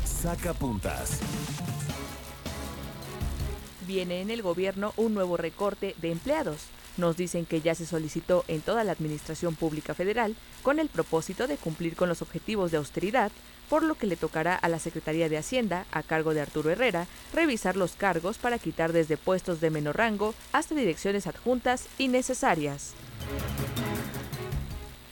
[0.05, 1.19] Sacapuntas.
[3.85, 6.63] Viene en el gobierno un nuevo recorte de empleados.
[6.97, 11.47] Nos dicen que ya se solicitó en toda la Administración Pública Federal con el propósito
[11.47, 13.31] de cumplir con los objetivos de austeridad,
[13.69, 17.05] por lo que le tocará a la Secretaría de Hacienda, a cargo de Arturo Herrera,
[17.33, 22.93] revisar los cargos para quitar desde puestos de menor rango hasta direcciones adjuntas innecesarias.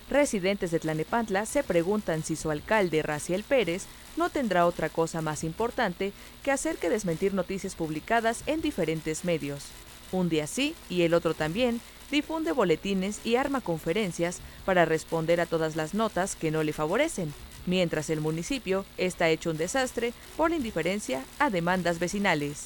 [0.09, 3.85] Residentes de Tlanepantla se preguntan si su alcalde, Raciel Pérez,
[4.17, 9.65] no tendrá otra cosa más importante que hacer que desmentir noticias publicadas en diferentes medios.
[10.11, 15.45] Un día sí y el otro también, difunde boletines y arma conferencias para responder a
[15.45, 17.33] todas las notas que no le favorecen,
[17.65, 22.65] mientras el municipio está hecho un desastre por indiferencia a demandas vecinales.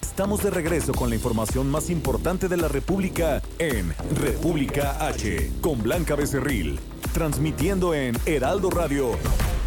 [0.00, 5.82] Estamos de regreso con la información más importante de la República en República H, con
[5.82, 6.78] Blanca Becerril,
[7.14, 9.16] transmitiendo en Heraldo Radio,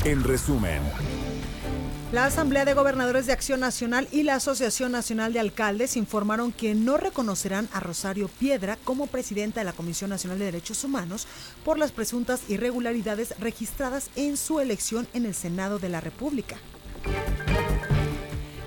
[0.04, 0.82] en resumen.
[2.12, 6.76] La Asamblea de Gobernadores de Acción Nacional y la Asociación Nacional de Alcaldes informaron que
[6.76, 11.28] no reconocerán a Rosario Piedra como presidenta de la Comisión Nacional de Derechos Humanos
[11.66, 16.58] por las presuntas irregularidades registradas en su elección en el Senado de la República.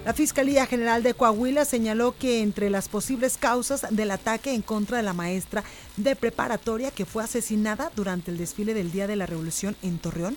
[0.04, 4.96] La Fiscalía General de Coahuila señaló que entre las posibles causas del ataque en contra
[4.96, 5.64] de la maestra
[5.98, 10.36] de preparatoria que fue asesinada durante el desfile del Día de la Revolución en Torreón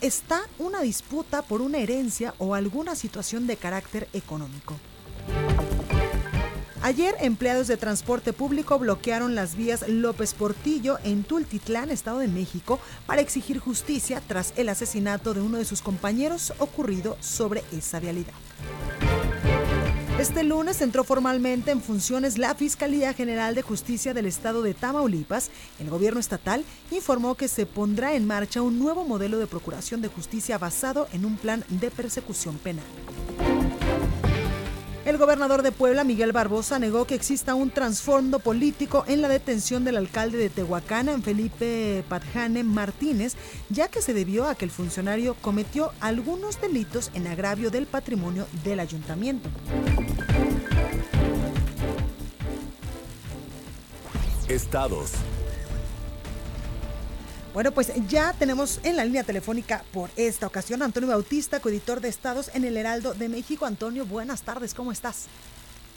[0.00, 4.74] está una disputa por una herencia o alguna situación de carácter económico.
[6.82, 12.80] Ayer, empleados de transporte público bloquearon las vías López Portillo en Tultitlán, Estado de México,
[13.06, 18.32] para exigir justicia tras el asesinato de uno de sus compañeros ocurrido sobre esa vialidad.
[20.20, 25.50] Este lunes entró formalmente en funciones la Fiscalía General de Justicia del Estado de Tamaulipas.
[25.78, 30.08] El gobierno estatal informó que se pondrá en marcha un nuevo modelo de procuración de
[30.08, 32.84] justicia basado en un plan de persecución penal.
[35.10, 39.82] El gobernador de Puebla, Miguel Barbosa, negó que exista un trasfondo político en la detención
[39.82, 43.34] del alcalde de Tehuacán, Felipe Padjane Martínez,
[43.70, 48.46] ya que se debió a que el funcionario cometió algunos delitos en agravio del patrimonio
[48.62, 49.50] del ayuntamiento.
[54.46, 55.10] Estados.
[57.52, 62.00] Bueno, pues ya tenemos en la línea telefónica por esta ocasión a Antonio Bautista, coeditor
[62.00, 63.66] de Estados en el Heraldo de México.
[63.66, 65.26] Antonio, buenas tardes, ¿cómo estás?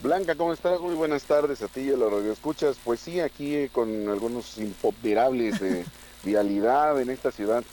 [0.01, 0.79] Blanca, ¿cómo estás?
[0.79, 2.77] Muy buenas tardes a ti y a los radioescuchas.
[2.83, 5.85] Pues sí, aquí con algunos imponderables de
[6.23, 7.63] vialidad en esta ciudad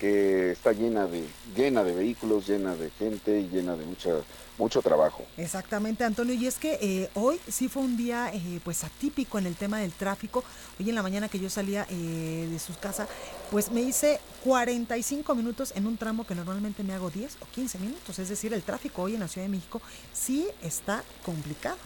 [0.00, 4.10] que está llena de, llena de vehículos, llena de gente y llena de mucha,
[4.56, 5.26] mucho trabajo.
[5.36, 6.32] Exactamente, Antonio.
[6.32, 9.78] Y es que eh, hoy sí fue un día eh, pues atípico en el tema
[9.78, 10.42] del tráfico.
[10.80, 13.06] Hoy en la mañana que yo salía eh, de su casa,
[13.50, 17.78] pues me hice 45 minutos en un tramo que normalmente me hago 10 o 15
[17.78, 18.18] minutos.
[18.18, 19.82] Es decir, el tráfico hoy en la Ciudad de México
[20.14, 21.76] sí está complicado.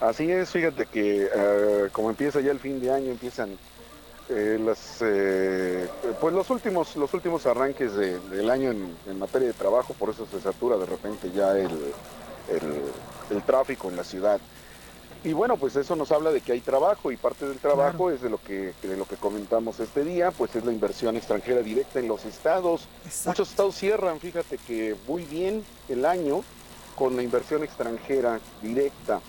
[0.00, 1.28] Así es, fíjate que
[1.92, 3.56] como empieza ya el fin de año, empiezan
[4.28, 5.88] eh, las, eh,
[6.20, 10.40] pues los últimos, los últimos arranques del año en, materia de trabajo, por eso se
[10.40, 11.70] satura de repente ya el,
[13.30, 14.40] el, tráfico en la ciudad.
[15.22, 18.20] Y bueno, pues eso nos habla de que hay trabajo y parte del trabajo es
[18.20, 21.98] de lo que de lo que comentamos este día, pues es la inversión extranjera directa
[21.98, 22.88] en los estados.
[23.24, 26.42] Muchos estados cierran, fíjate que muy bien el año
[26.96, 29.20] con la inversión extranjera directa.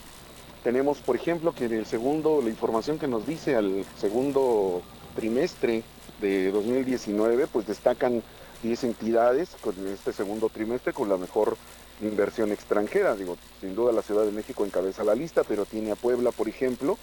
[0.68, 4.82] Tenemos, por ejemplo, que en el segundo, la información que nos dice al segundo
[5.16, 5.82] trimestre
[6.20, 8.22] de 2019, pues destacan
[8.64, 11.56] 10 entidades con este segundo trimestre con la mejor
[12.02, 13.16] inversión extranjera.
[13.16, 16.50] Digo, sin duda la Ciudad de México encabeza la lista, pero tiene a Puebla, por
[16.50, 16.98] ejemplo,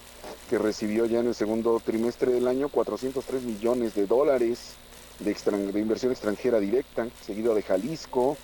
[0.50, 4.74] que recibió ya en el segundo trimestre del año 403 millones de dólares
[5.20, 5.34] de,
[5.72, 8.36] de inversión extranjera directa, seguido de Jalisco,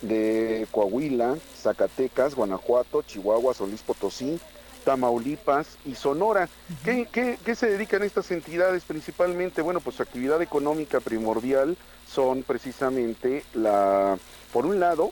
[0.00, 4.40] de Coahuila, Zacatecas, Guanajuato, Chihuahua, Solís Potosí,
[4.84, 6.48] Tamaulipas y Sonora.
[6.84, 9.62] ¿Qué, se dedican estas entidades principalmente?
[9.62, 14.18] Bueno, pues su actividad económica primordial son precisamente la,
[14.52, 15.10] por un lado,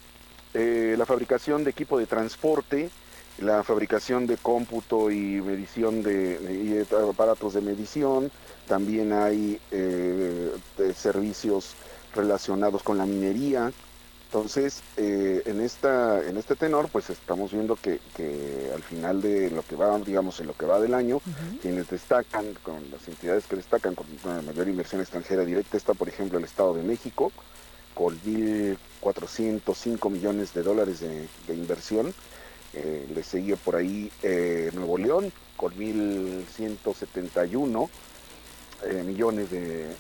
[0.54, 2.90] eh, la fabricación de equipo de transporte,
[3.38, 8.30] la fabricación de cómputo y medición de, aparatos de medición,
[8.68, 10.52] también hay eh,
[10.94, 11.74] servicios
[12.14, 13.72] relacionados con la minería,
[14.33, 18.01] entonces, eh, en, esta, en este tenor, pues estamos viendo que,
[18.75, 21.21] al final de lo que va, digamos, en lo que va del año,
[21.61, 26.09] quienes destacan, con las entidades que destacan con una mayor inversión extranjera directa, está, por
[26.09, 27.31] ejemplo, el Estado de México,
[27.92, 32.14] con 1.405 millones de dólares de, inversión.
[32.73, 37.90] Eh, le sigue por ahí eh, Nuevo León, con 1.171
[38.85, 39.95] eh, millones de,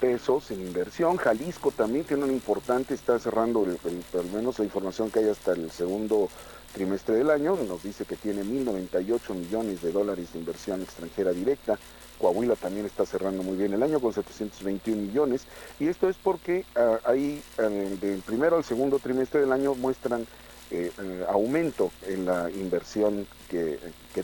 [0.00, 1.16] pesos en inversión.
[1.16, 5.70] Jalisco también tiene un importante, está cerrando al menos la información que hay hasta el
[5.70, 6.28] segundo
[6.74, 11.78] trimestre del año, nos dice que tiene 1.098 millones de dólares de inversión extranjera directa.
[12.18, 15.46] Coahuila también está cerrando muy bien el año con 721 millones
[15.80, 20.26] y esto es porque ah, ahí del primero al segundo trimestre del año muestran
[20.70, 23.78] eh, eh, aumento en la inversión que,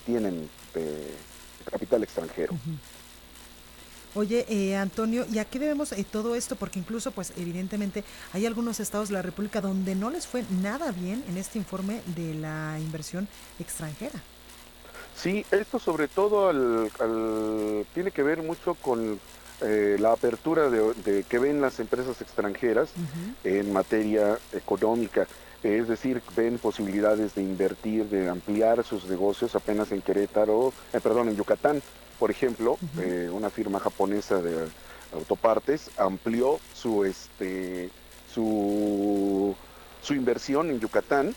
[0.04, 0.48] tienen
[1.70, 2.54] capital extranjero.
[4.18, 6.56] Oye, eh, Antonio, ¿y a qué debemos eh, todo esto?
[6.56, 8.02] Porque incluso, pues evidentemente,
[8.32, 12.02] hay algunos estados de la República donde no les fue nada bien en este informe
[12.16, 13.28] de la inversión
[13.60, 14.20] extranjera.
[15.14, 16.50] Sí, esto sobre todo
[17.94, 19.20] tiene que ver mucho con
[19.60, 22.88] eh, la apertura de, que ven las empresas extranjeras
[23.44, 25.28] en materia económica.
[25.62, 31.36] Es decir, ven posibilidades de invertir, de ampliar sus negocios apenas en Querétaro, perdón, en
[31.36, 31.82] Yucatán
[32.18, 34.68] por ejemplo, eh, una firma japonesa de
[35.12, 37.90] autopartes amplió su este
[38.32, 39.54] su,
[40.02, 41.34] su inversión en Yucatán,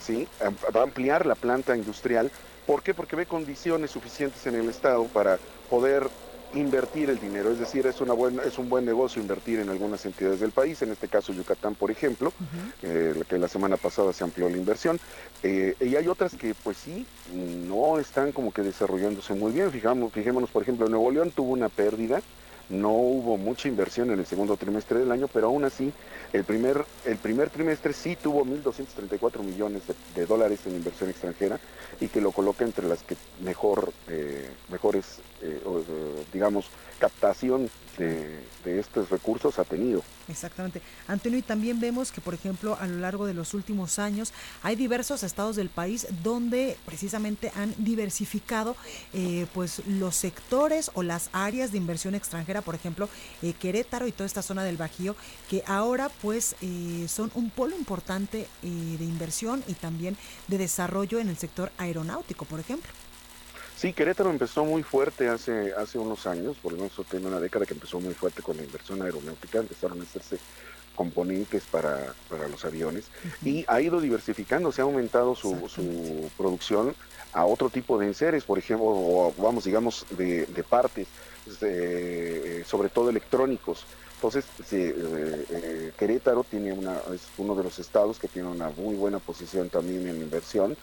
[0.00, 0.28] ¿sí?
[0.74, 2.30] va a ampliar la planta industrial.
[2.66, 2.94] ¿Por qué?
[2.94, 5.38] Porque ve condiciones suficientes en el Estado para
[5.70, 6.08] poder
[6.54, 10.04] invertir el dinero, es decir, es, una buena, es un buen negocio invertir en algunas
[10.06, 12.32] entidades del país, en este caso Yucatán, por ejemplo,
[12.82, 15.00] eh, que la semana pasada se amplió la inversión,
[15.42, 20.12] eh, y hay otras que pues sí, no están como que desarrollándose muy bien, Fijamos,
[20.12, 22.22] fijémonos, por ejemplo, Nuevo León tuvo una pérdida,
[22.68, 25.92] no hubo mucha inversión en el segundo trimestre del año, pero aún así
[26.32, 29.82] el primer, el primer trimestre sí tuvo 1.234 millones
[30.14, 31.60] de, dólares en inversión extranjera
[32.00, 39.10] y que lo coloca entre las que mejor, eh, mejores, eh, digamos, captación de, estos
[39.10, 40.02] recursos ha tenido.
[40.26, 40.80] Exactamente.
[41.06, 44.74] Antonio, y también vemos que, por ejemplo, a lo largo de los últimos años hay
[44.74, 48.74] diversos estados del país donde precisamente han diversificado
[49.12, 53.08] eh, pues los sectores o las áreas de inversión extranjera, por ejemplo,
[53.42, 55.14] eh, Querétaro y toda esta zona del Bajío,
[55.50, 60.16] que ahora pues eh, son un polo importante de inversión y también
[60.48, 62.90] de desarrollo en el sector aeronáutico, por ejemplo.
[63.84, 67.66] Sí, Querétaro empezó muy fuerte hace, hace unos años, por lo menos tiene una década
[67.66, 70.38] que empezó muy fuerte con la inversión aeronáutica, empezaron a hacerse
[70.96, 72.14] componentes para,
[72.50, 73.04] los aviones
[73.44, 76.94] y ha ido diversificando, se ha aumentado su, su, producción
[77.34, 81.06] a otro tipo de enseres, por ejemplo, o vamos, digamos, de, partes.
[82.66, 83.84] sobre todo electrónicos.
[84.14, 84.46] Entonces,
[85.98, 90.08] Querétaro tiene una, es uno de los estados que tiene una muy buena posición también
[90.08, 90.74] en inversión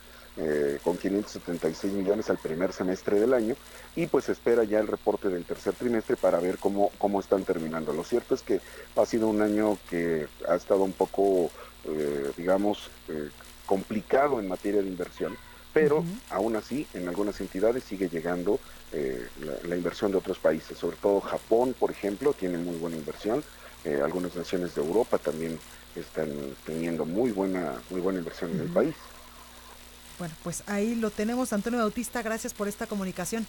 [0.43, 3.55] eh, con 576 millones al primer semestre del año
[3.95, 7.93] y pues espera ya el reporte del tercer trimestre para ver cómo, cómo están terminando.
[7.93, 8.59] Lo cierto es que
[8.95, 11.51] ha sido un año que ha estado un poco,
[11.83, 13.29] eh, digamos, eh,
[13.67, 15.37] complicado en materia de inversión,
[15.73, 18.59] pero aún así en algunas entidades sigue llegando
[18.91, 23.43] la, la, inversión de otros países, sobre todo Japón, por ejemplo, tiene muy buena inversión,
[24.03, 25.59] algunas naciones de Europa también
[25.95, 26.29] están
[26.65, 28.95] teniendo muy buena, muy buena inversión en el país.
[30.21, 33.47] Bueno, pues ahí lo tenemos, Antonio Bautista, gracias por esta comunicación.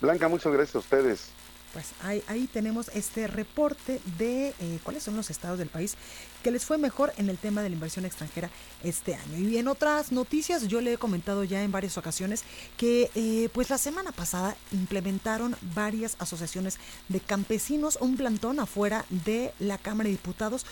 [0.00, 1.30] Blanca, muchas gracias a ustedes.
[1.72, 5.96] Pues ahí, ahí tenemos este reporte de eh, cuáles son los estados del país
[6.44, 8.50] que les fue mejor en el tema de la inversión extranjera
[8.84, 9.36] este año.
[9.36, 12.44] Y en otras noticias, yo le he comentado ya en varias ocasiones
[12.76, 19.52] que eh, pues la semana pasada implementaron varias asociaciones de campesinos un plantón afuera de
[19.58, 20.66] la Cámara de Diputados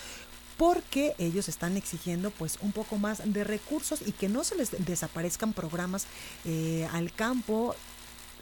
[0.57, 4.71] porque ellos están exigiendo pues un poco más de recursos y que no se les
[4.85, 6.05] desaparezcan programas
[6.45, 7.75] eh, al campo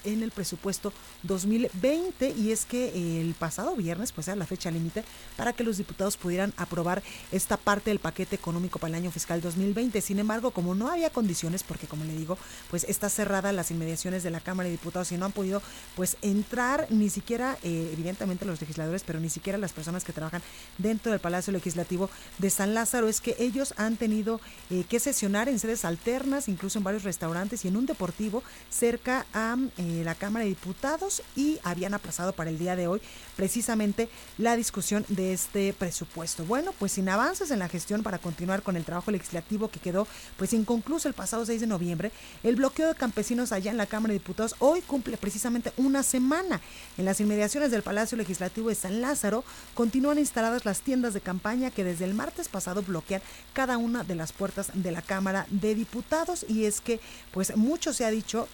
[0.04, 0.94] en el presupuesto
[1.24, 5.04] 2020 y es que el pasado viernes pues era la fecha límite
[5.38, 9.42] para que los diputados pudieran aprobar esta parte del paquete económico para el año fiscal
[9.42, 10.02] 2020.
[10.02, 12.38] Sin embargo, como no había condiciones, porque como le digo,
[12.70, 15.62] pues está cerrada las inmediaciones de la Cámara de Diputados y no han podido
[15.96, 20.42] pues entrar ni siquiera, eh, evidentemente los legisladores, pero ni siquiera las personas que trabajan
[20.78, 25.50] dentro del Palacio Legislativo de San Lázaro, es que ellos han tenido eh, que sesionar
[25.50, 29.58] en sedes alternas, incluso en varios restaurantes y en un deportivo cerca a...
[29.78, 33.02] Eh, eh, la Cámara de Diputados y habían aplazado para el día de hoy
[33.36, 36.46] precisamente la discusión de este presupuesto.
[36.46, 40.08] Bueno, pues sin avances en la gestión para continuar con el trabajo legislativo que quedó
[40.38, 42.12] pues inconcluso el pasado 6 de noviembre,
[42.44, 46.62] el bloqueo de campesinos allá en la Cámara de Diputados hoy cumple precisamente una semana.
[46.98, 51.72] En las inmediaciones del Palacio Legislativo de San Lázaro continúan instaladas las tiendas de campaña
[51.72, 53.22] que desde el martes pasado bloquean
[53.54, 57.00] cada una de las puertas de la Cámara de Diputados y es que
[57.32, 58.48] pues mucho se ha dicho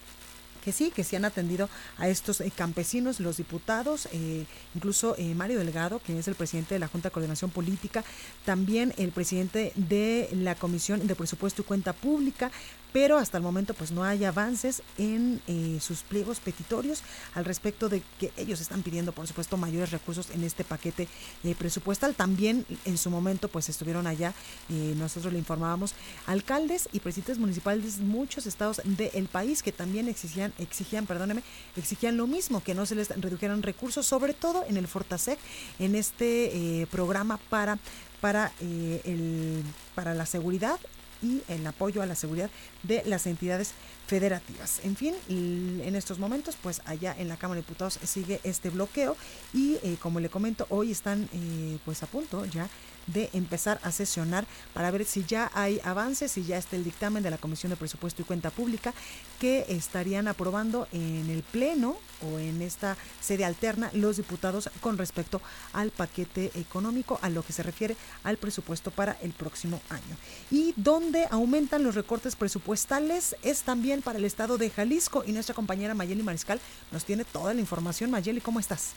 [0.68, 4.46] que sí, que se han atendido a estos eh, campesinos, los diputados, eh,
[4.76, 8.04] incluso eh, Mario Delgado, que es el presidente de la Junta de Coordinación Política,
[8.44, 12.52] también el presidente de la Comisión de Presupuesto y Cuenta Pública,
[12.94, 17.04] pero hasta el momento pues no hay avances en eh, sus pliegos petitorios
[17.36, 21.08] al respecto de que ellos están pidiendo por supuesto mayores recursos en este paquete
[21.44, 22.16] eh, presupuestal.
[22.16, 24.34] También en su momento pues estuvieron allá,
[24.70, 25.94] eh, nosotros le informábamos,
[26.26, 31.44] alcaldes y presidentes municipales de muchos estados del país que también exigían, exigían, perdóneme,
[31.76, 35.40] exigían lo mismo, que no se les redujeran recursos, sobre todo en el Fortasec,
[35.80, 37.78] en este programa para
[38.22, 39.64] para el
[39.94, 40.80] para la seguridad
[41.22, 42.50] y el apoyo a la seguridad
[42.84, 43.74] de las entidades
[44.08, 44.80] federativas.
[44.84, 49.18] En fin, en estos momentos, pues allá en la Cámara de Diputados sigue este bloqueo
[49.54, 52.70] y eh, como le comento, hoy están eh, pues a punto ya
[53.08, 57.24] de empezar a sesionar para ver si ya hay avances, si ya está el dictamen
[57.24, 58.94] de la Comisión de Presupuesto y Cuenta Pública
[59.40, 65.42] que estarían aprobando en el Pleno o en esta sede alterna los diputados con respecto
[65.74, 70.18] al paquete económico, a lo que se refiere al presupuesto para el próximo año.
[70.52, 75.56] Y donde aumentan los recortes presupuestales es también para el estado de Jalisco y nuestra
[75.56, 76.60] compañera Mayeli Mariscal
[76.92, 78.12] nos tiene toda la información.
[78.12, 78.94] Mayeli, ¿cómo estás?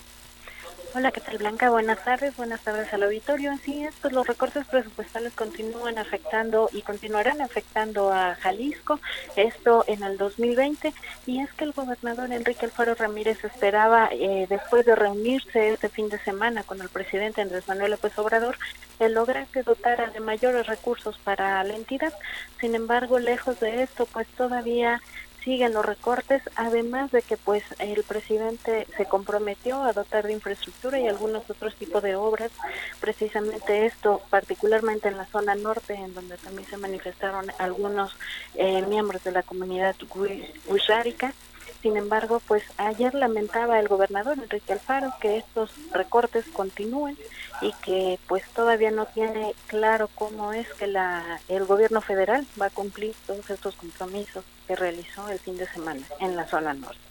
[0.93, 1.71] Hola, ¿qué tal Blanca?
[1.71, 3.53] Buenas tardes, buenas tardes al auditorio.
[3.53, 8.99] Así es, pues los recortes presupuestales continúan afectando y continuarán afectando a Jalisco,
[9.37, 10.93] esto en el 2020,
[11.27, 16.09] y es que el gobernador Enrique Alfaro Ramírez esperaba, eh, después de reunirse este fin
[16.09, 18.59] de semana con el presidente Andrés Manuel López Obrador,
[18.99, 22.13] el lograr que dotara de mayores recursos para la entidad.
[22.61, 25.01] Sin embargo, lejos de esto, pues todavía
[25.45, 30.99] siguen los recortes, además de que pues el presidente se comprometió a dotar de infraestructura
[30.99, 32.51] y algunos otros tipos de obras,
[33.01, 38.17] precisamente esto, particularmente en la zona norte, en donde también se manifestaron algunos
[38.55, 39.97] eh, miembros de la comunidad
[40.67, 41.33] wixárika,
[41.83, 47.17] sin embargo, pues ayer lamentaba el gobernador Enrique Alfaro que estos recortes continúen
[47.63, 52.67] y que pues todavía no tiene claro cómo es que la el gobierno federal va
[52.67, 54.45] a cumplir todos estos compromisos
[54.77, 57.11] realizó el fin de semana en la zona norte.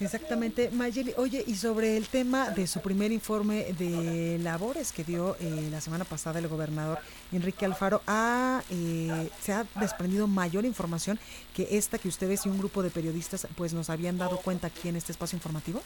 [0.00, 1.12] Exactamente, Mayeli.
[1.16, 5.80] Oye, y sobre el tema de su primer informe de labores que dio eh, la
[5.80, 7.00] semana pasada el gobernador
[7.32, 11.18] Enrique Alfaro, ha, eh, se ha desprendido mayor información
[11.52, 14.88] que esta que ustedes y un grupo de periodistas pues nos habían dado cuenta aquí
[14.88, 15.82] en este espacio informativo.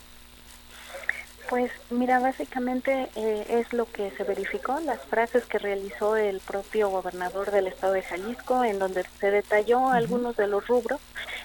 [1.53, 6.89] Pues mira, básicamente eh, es lo que se verificó, las frases que realizó el propio
[6.89, 10.99] gobernador del estado de Jalisco, en donde se detalló algunos de los rubros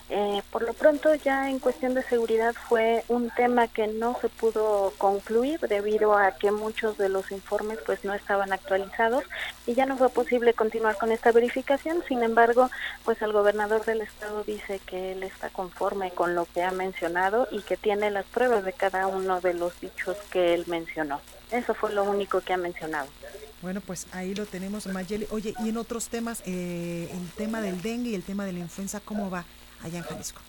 [0.10, 4.30] Eh, por lo pronto ya en cuestión de seguridad fue un tema que no se
[4.30, 9.26] pudo concluir debido a que muchos de los informes pues no estaban actualizados
[9.66, 12.04] y ya no fue posible continuar con esta verificación.
[12.08, 12.70] Sin embargo,
[13.04, 17.50] pues el gobernador del estado dice que él está conforme con lo que ha mencionado
[17.52, 19.74] y que tiene las pruebas de cada uno de los
[20.32, 21.22] que él mencionó.
[21.52, 23.08] Eso fue lo único que ha mencionado.
[23.62, 25.28] Bueno, pues ahí lo tenemos, Mayeli.
[25.32, 28.60] Oye, y en otros temas, eh, el tema del dengue y el tema de la
[28.60, 29.46] influenza, ¿cómo va
[29.82, 30.42] allá en Jalisco?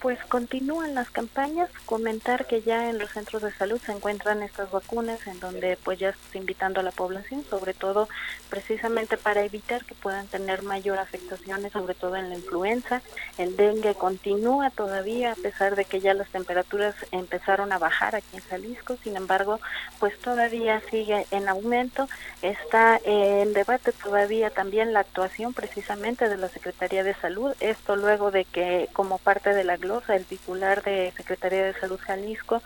[0.00, 4.70] Pues continúan las campañas, comentar que ya en los centros de salud se encuentran estas
[4.70, 8.08] vacunas en donde pues ya está invitando a la población, sobre todo
[8.48, 13.02] precisamente para evitar que puedan tener mayor afectaciones, sobre todo en la influenza.
[13.38, 18.36] El dengue continúa todavía a pesar de que ya las temperaturas empezaron a bajar aquí
[18.36, 19.58] en Jalisco, sin embargo,
[19.98, 22.08] pues todavía sigue en aumento.
[22.40, 28.30] Está en debate todavía también la actuación precisamente de la Secretaría de Salud, esto luego
[28.30, 29.76] de que como parte de la
[30.08, 32.62] el titular de Secretaría de Salud Jalisco,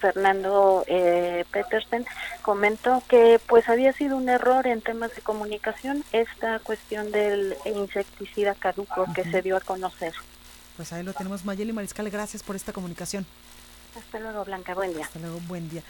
[0.00, 2.06] Fernando eh, Petersen,
[2.42, 8.54] comentó que pues había sido un error en temas de comunicación esta cuestión del insecticida
[8.54, 10.12] caduco que se dio a conocer.
[10.76, 13.26] Pues ahí lo tenemos, Mayeli Mariscal, gracias por esta comunicación.
[13.96, 15.04] Hasta luego, Blanca, buen día.
[15.04, 15.82] Hasta luego, buen día.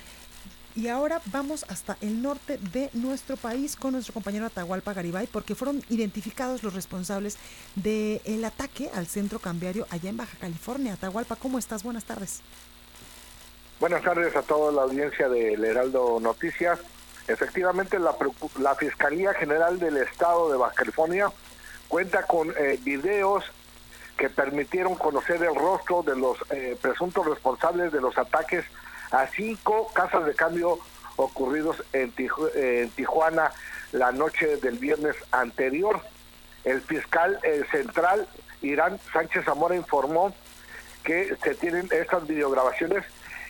[0.79, 5.57] Y ahora vamos hasta el norte de nuestro país con nuestro compañero Atahualpa Garibay, porque
[5.57, 7.37] fueron identificados los responsables
[7.75, 10.93] del ataque al centro cambiario allá en Baja California.
[10.93, 11.83] Atahualpa, ¿cómo estás?
[11.83, 12.43] Buenas tardes.
[13.81, 16.79] Buenas tardes a toda la audiencia del Heraldo Noticias.
[17.27, 18.15] Efectivamente, la,
[18.61, 21.33] la Fiscalía General del Estado de Baja California
[21.89, 23.43] cuenta con eh, videos
[24.17, 28.65] que permitieron conocer el rostro de los eh, presuntos responsables de los ataques
[29.11, 30.79] a cinco casas de cambio
[31.17, 32.13] ocurridos en,
[32.91, 33.53] Tijuana
[33.93, 36.01] la noche del viernes anterior.
[36.65, 37.39] El fiscal
[37.71, 38.29] central
[38.63, 40.35] Irán Sánchez Zamora informó
[41.05, 43.05] que se tienen estas videograbaciones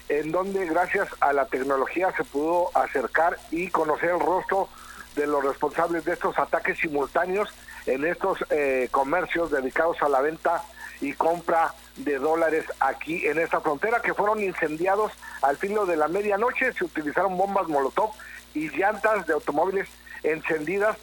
[0.08, 4.68] en donde gracias a la tecnología se pudo acercar y conocer el rostro
[5.16, 7.48] de los responsables de estos ataques simultáneos
[7.86, 10.62] en estos eh, comercios dedicados a la venta
[11.00, 16.08] y compra de dólares aquí en esta frontera que fueron incendiados al filo de la
[16.08, 16.72] medianoche.
[16.72, 18.10] Se utilizaron bombas Molotov
[18.54, 19.88] y llantas de automóviles
[20.22, 20.96] encendidas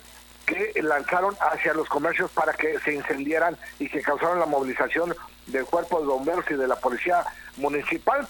[0.45, 5.15] que lanzaron hacia los comercios para que se incendiaran y que causaron la movilización
[5.47, 7.25] del cuerpo de bomberos y de la policía
[7.57, 8.27] municipal.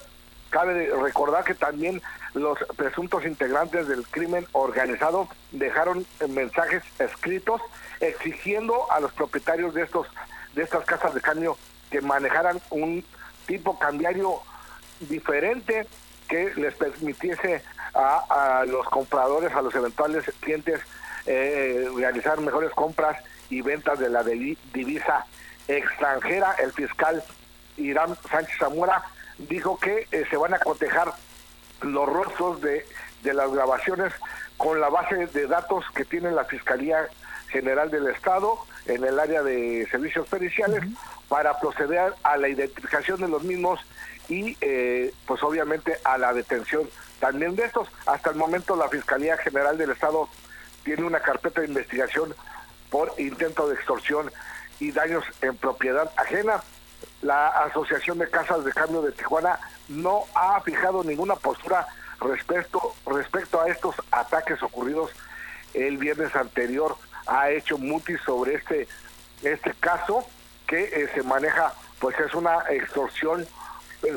[0.49, 2.01] Cabe recordar que también
[2.33, 7.61] los presuntos integrantes del crimen organizado dejaron mensajes escritos
[7.99, 10.07] exigiendo a los propietarios de estos
[10.53, 11.57] de estas casas de cambio
[11.95, 13.05] que manejaran un
[13.47, 14.41] tipo cambiario
[14.99, 15.87] diferente
[16.27, 20.81] que les permitiese a, los compradores, a los eventuales clientes,
[21.25, 25.25] eh, realizar mejores compras y ventas de la divisa
[25.69, 26.53] extranjera.
[26.61, 27.23] El fiscal
[27.77, 29.01] Irán Sánchez Zamora
[29.37, 31.13] dijo que eh, se van a cotejar
[31.81, 32.85] los rostros de,
[33.23, 34.11] de las grabaciones
[34.57, 37.07] con la base de datos que tiene la Fiscalía
[37.47, 40.83] General del Estado en el área de servicios periciales
[41.27, 43.79] para proceder a la identificación de los mismos
[44.29, 47.89] y eh, pues obviamente a la detención también de estos.
[48.05, 50.29] Hasta el momento la Fiscalía General del Estado
[50.83, 52.35] tiene una carpeta de investigación
[52.89, 54.31] por intento de extorsión
[54.79, 56.63] y daños en propiedad ajena.
[57.21, 59.59] La Asociación de Casas de Cambio de Tijuana
[59.89, 61.87] no ha fijado ninguna postura
[62.19, 65.11] respecto, respecto a estos ataques ocurridos
[65.73, 66.95] el viernes anterior
[67.27, 68.87] ha hecho mutis sobre este
[69.43, 70.25] este caso
[70.67, 73.47] que eh, se maneja pues es una extorsión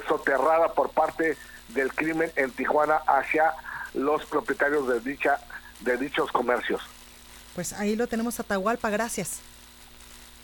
[0.06, 1.36] soterrada por parte
[1.68, 3.52] del crimen en Tijuana hacia
[3.94, 5.38] los propietarios de dicha
[5.80, 6.82] de dichos comercios.
[7.54, 9.40] Pues ahí lo tenemos Atahualpa, gracias.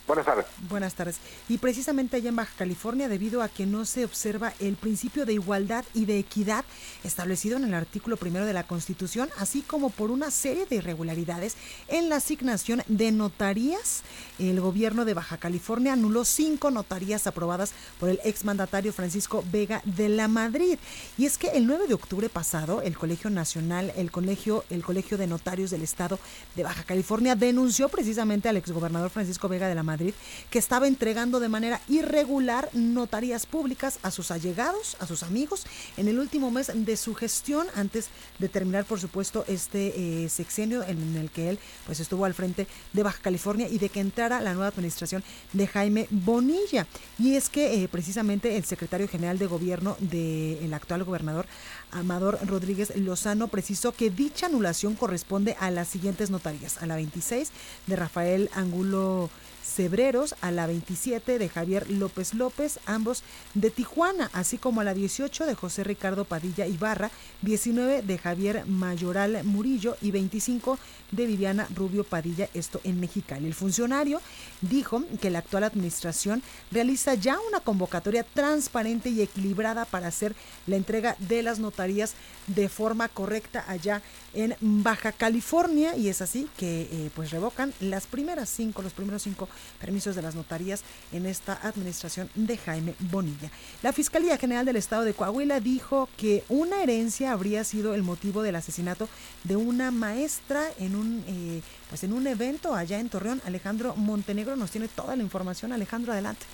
[0.06, 0.44] Buenas tardes.
[0.68, 1.16] Buenas tardes.
[1.48, 5.32] Y precisamente allá en Baja California, debido a que no se observa el principio de
[5.32, 6.66] igualdad y de equidad
[7.04, 11.56] establecido en el artículo primero de la Constitución, así como por una serie de irregularidades
[11.88, 14.02] en la asignación de notarías,
[14.38, 20.10] el gobierno de Baja California anuló cinco notarías aprobadas por el exmandatario Francisco Vega de
[20.10, 20.78] la Madrid.
[21.16, 25.16] Y es que el 9 de octubre pasado, el Colegio Nacional, el Colegio, el Colegio
[25.16, 26.18] de Notarios del Estado
[26.56, 30.14] de Baja California denunció precisamente al exgobernador Francisco Vega de la Madrid Madrid,
[30.50, 35.66] que estaba entregando de manera irregular notarías públicas a sus allegados, a sus amigos,
[35.96, 38.08] en el último mes de su gestión, antes
[38.40, 42.66] de terminar, por supuesto, este eh, sexenio en el que él pues estuvo al frente
[42.92, 45.22] de Baja California y de que entrara la nueva administración
[45.52, 46.88] de Jaime Bonilla.
[47.18, 51.46] Y es que eh, precisamente el secretario general de gobierno del actual gobernador,
[51.92, 57.50] Amador Rodríguez Lozano, precisó que dicha anulación corresponde a las siguientes notarías, a la 26
[57.86, 59.30] de Rafael Angulo
[59.64, 63.22] Cebreros, a la 27 de Javier López López, ambos
[63.54, 67.10] de Tijuana, así como a la 18 de José Ricardo Padilla Ibarra,
[67.42, 70.78] 19 de Javier Mayoral Murillo y 25
[71.10, 73.46] de Viviana Rubio Padilla, esto en Mexicali.
[73.46, 74.20] El funcionario
[74.60, 80.34] dijo que la actual administración realiza ya una convocatoria transparente y equilibrada para hacer
[80.66, 82.14] la entrega de las notarías
[82.46, 84.23] de forma correcta allá en
[84.60, 89.48] Baja California y es así que eh, pues revocan las primeras cinco, los primeros cinco
[89.80, 90.82] permisos de las notarías
[91.12, 93.50] en esta administración de Jaime Bonilla.
[93.82, 98.42] La Fiscalía General del Estado de Coahuila dijo que una herencia habría sido el motivo
[98.42, 99.08] del asesinato
[99.44, 103.40] de una maestra en un eh, pues en un evento allá en Torreón.
[103.46, 105.72] Alejandro Montenegro nos tiene toda la información.
[105.72, 106.44] Alejandro, adelante.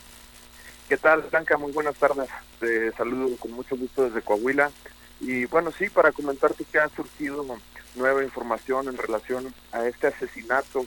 [0.89, 1.57] ¿Qué tal, Blanca?
[1.57, 2.29] Muy buenas tardes.
[2.59, 4.71] Te saludo con mucho gusto desde Coahuila.
[5.21, 7.45] Y bueno, sí, para comentarte que ha surgido
[7.95, 10.87] nueva información en relación a este asesinato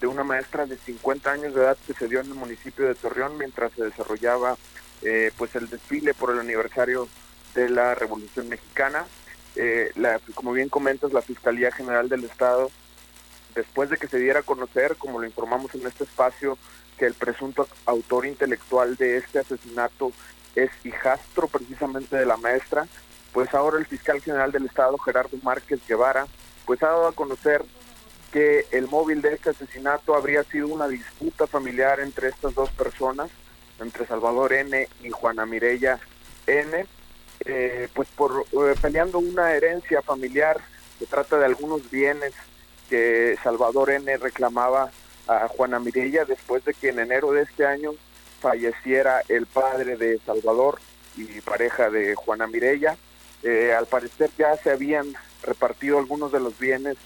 [0.00, 2.94] de una maestra de 50 años de edad que se dio en el municipio de
[2.94, 4.56] Torreón mientras se desarrollaba
[5.02, 7.08] eh, pues el desfile por el aniversario
[7.54, 9.06] de la Revolución Mexicana.
[9.56, 12.70] Eh, la, como bien comentas, la Fiscalía General del Estado,
[13.54, 16.58] después de que se diera a conocer, como lo informamos en este espacio,
[16.96, 20.12] que el presunto autor intelectual de este asesinato
[20.54, 22.86] es hijastro precisamente de la maestra,
[23.32, 26.26] pues ahora el fiscal general del Estado, Gerardo Márquez Guevara,
[26.66, 27.64] pues ha dado a conocer
[28.32, 33.30] que el móvil de este asesinato habría sido una disputa familiar entre estas dos personas,
[33.80, 35.98] entre Salvador N y Juana Mirella
[36.46, 36.86] N,
[37.44, 40.58] eh, pues por eh, peleando una herencia familiar,
[40.98, 42.34] se trata de algunos bienes
[42.90, 44.90] que Salvador N reclamaba
[45.26, 47.92] a Juana Mirella después de que en enero de este año
[48.40, 50.80] falleciera el padre de Salvador
[51.16, 52.96] y pareja de Juana Mirella.
[53.42, 55.12] Eh, al parecer ya se habían
[55.42, 56.96] repartido algunos de los bienes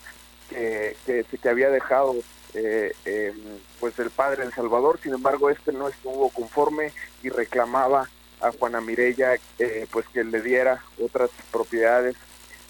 [0.49, 2.15] que, que, había dejado
[2.55, 3.37] eh, em,
[3.81, 8.09] pues el padre de Salvador, sin embargo este no estuvo conforme y reclamaba
[8.41, 12.17] a Juana Mirella eh, pues que le diera otras propiedades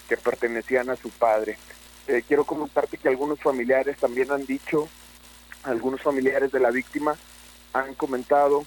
[0.09, 1.59] que pertenecían a su padre.
[2.07, 4.89] Eh, quiero comentarte que algunos familiares también han dicho,
[5.65, 7.17] algunos familiares de la víctima
[7.73, 8.65] han comentado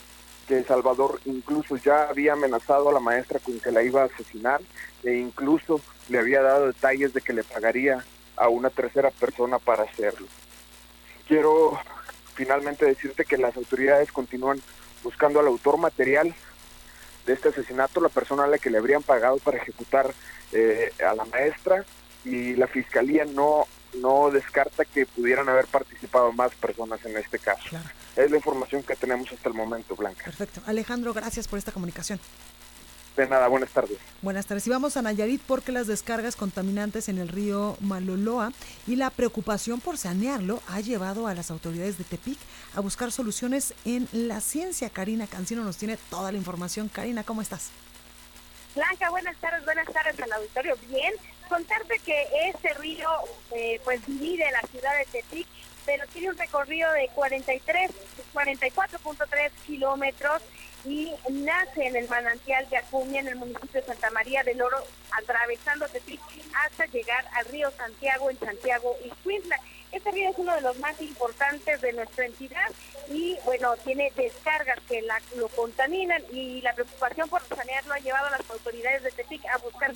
[0.47, 4.61] que Salvador incluso ya había amenazado a la maestra con que la iba a asesinar
[5.03, 8.03] e incluso le había dado detalles de que le pagaría
[8.37, 10.27] a una tercera persona para hacerlo.
[11.27, 11.79] Quiero
[12.35, 14.61] finalmente decirte que las autoridades continúan
[15.03, 16.33] buscando al autor material
[17.25, 20.13] de este asesinato, la persona a la que le habrían pagado para ejecutar
[20.51, 21.85] eh, a la maestra
[22.23, 23.65] y la fiscalía no
[24.01, 27.77] no descarta que pudieran haber participado más personas en este caso.
[28.15, 30.23] Es la información que tenemos hasta el momento, Blanca.
[30.23, 30.61] Perfecto.
[30.65, 32.19] Alejandro, gracias por esta comunicación.
[33.15, 33.97] De nada, buenas tardes.
[34.21, 34.67] Buenas tardes.
[34.67, 38.51] Y vamos a Nayarit porque las descargas contaminantes en el río Maloloa
[38.87, 42.37] y la preocupación por sanearlo ha llevado a las autoridades de Tepic
[42.75, 44.89] a buscar soluciones en la ciencia.
[44.89, 46.89] Karina Cancino nos tiene toda la información.
[46.89, 47.71] Karina, ¿cómo estás?
[48.75, 50.75] Blanca, buenas tardes, buenas tardes al auditorio.
[50.89, 51.13] Bien,
[51.47, 53.07] contarte que este río
[53.51, 55.47] eh, pues divide la ciudad de Tepic,
[55.85, 57.91] pero tiene un recorrido de 43,
[58.33, 60.41] 44.3 kilómetros
[60.85, 64.77] y nace en el manantial de Acuña, en el municipio de Santa María del Oro,
[65.11, 66.21] atravesando Tepic
[66.63, 69.59] hasta llegar al río Santiago en Santiago y Cuintla.
[69.91, 72.69] Este río es uno de los más importantes de nuestra entidad
[73.09, 75.03] y bueno, tiene descargas que
[75.35, 79.57] lo contaminan y la preocupación por sanearlo ha llevado a las autoridades de Tepic a
[79.59, 79.93] buscar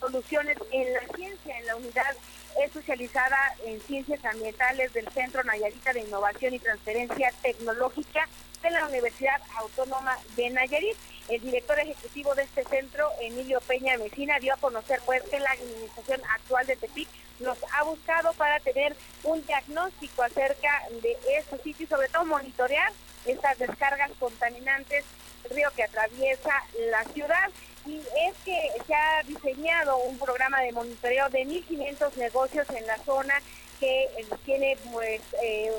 [0.00, 2.16] soluciones en la ciencia, en la unidad
[2.60, 8.28] especializada en ciencias ambientales del Centro Nayarita de Innovación y Transferencia Tecnológica
[8.62, 10.96] de la Universidad Autónoma de Nayarit.
[11.28, 15.50] El director ejecutivo de este centro, Emilio Peña Mesina, dio a conocer pues que la
[15.50, 17.08] administración actual de Tepic
[17.40, 22.92] nos ha buscado para tener un diagnóstico acerca de estos sitios y sobre todo monitorear
[23.26, 25.04] estas descargas contaminantes
[25.50, 26.52] río que atraviesa
[26.90, 27.50] la ciudad
[27.86, 32.98] y es que se ha diseñado un programa de monitoreo de 1.500 negocios en la
[32.98, 33.34] zona
[33.80, 35.72] que eh, tiene pues eh,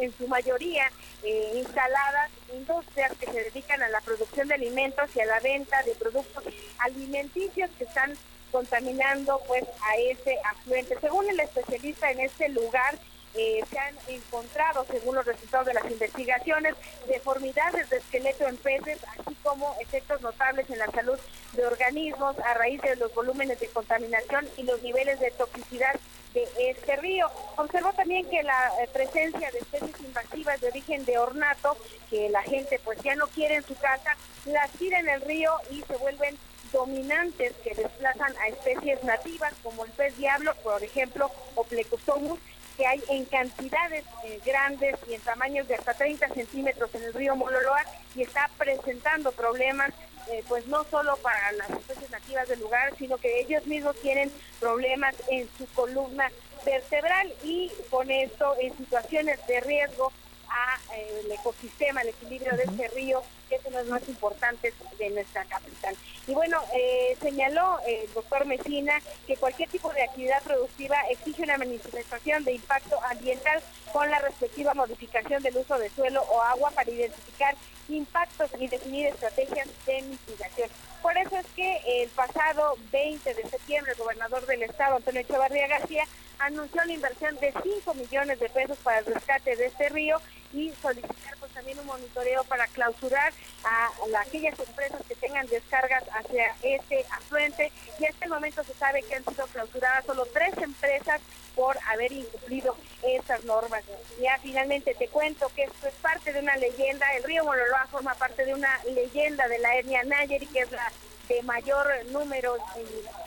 [0.00, 0.90] en su mayoría
[1.22, 5.82] eh, instaladas industrias que se dedican a la producción de alimentos y a la venta
[5.82, 6.42] de productos
[6.78, 8.16] alimenticios que están
[8.50, 10.96] contaminando pues a ese afluente.
[11.00, 12.98] Según el especialista en este lugar,
[13.34, 16.74] eh, se han encontrado, según los resultados de las investigaciones,
[17.06, 21.18] deformidades de esqueleto en peces, así como efectos notables en la salud
[21.52, 25.94] de organismos a raíz de los volúmenes de contaminación y los niveles de toxicidad
[26.34, 27.28] de este río.
[27.56, 31.76] Observó también que la eh, presencia de especies invasivas de origen de ornato,
[32.08, 34.16] que la gente pues ya no quiere en su casa,
[34.46, 36.38] las tira en el río y se vuelven
[36.72, 42.38] dominantes que desplazan a especies nativas como el pez diablo, por ejemplo, o Plecostomus,
[42.80, 47.12] que hay en cantidades eh, grandes y en tamaños de hasta 30 centímetros en el
[47.12, 47.84] río Mololoa
[48.16, 49.90] y está presentando problemas
[50.30, 54.32] eh, pues no solo para las especies nativas del lugar, sino que ellos mismos tienen
[54.58, 56.32] problemas en su columna
[56.64, 60.10] vertebral y con esto en situaciones de riesgo
[60.50, 64.08] a eh, el ecosistema, el equilibrio de este río, que es uno de los más
[64.08, 65.96] importantes de nuestra capital.
[66.26, 71.58] Y bueno, eh, señaló el doctor Mesina que cualquier tipo de actividad productiva exige una
[71.58, 76.90] manifestación de impacto ambiental con la respectiva modificación del uso de suelo o agua para
[76.90, 77.54] identificar
[77.92, 80.70] impactos y definir estrategias de mitigación.
[81.02, 85.66] Por eso es que el pasado 20 de septiembre el gobernador del estado, Antonio Echevarría
[85.68, 86.04] García,
[86.38, 90.20] anunció la inversión de 5 millones de pesos para el rescate de este río
[90.52, 93.32] y solicitar pues también un monitoreo para clausurar
[93.64, 99.02] a, aquellas empresas que tengan descargas hacia este afluente y hasta el momento se sabe
[99.02, 101.20] que han sido clausuradas solo tres empresas
[101.60, 103.84] por haber incumplido esas normas.
[104.18, 108.14] Ya finalmente te cuento que esto es parte de una leyenda, el río Mololoa forma
[108.14, 110.90] parte de una leyenda de la etnia Nayeri, que es la
[111.28, 112.56] de mayor número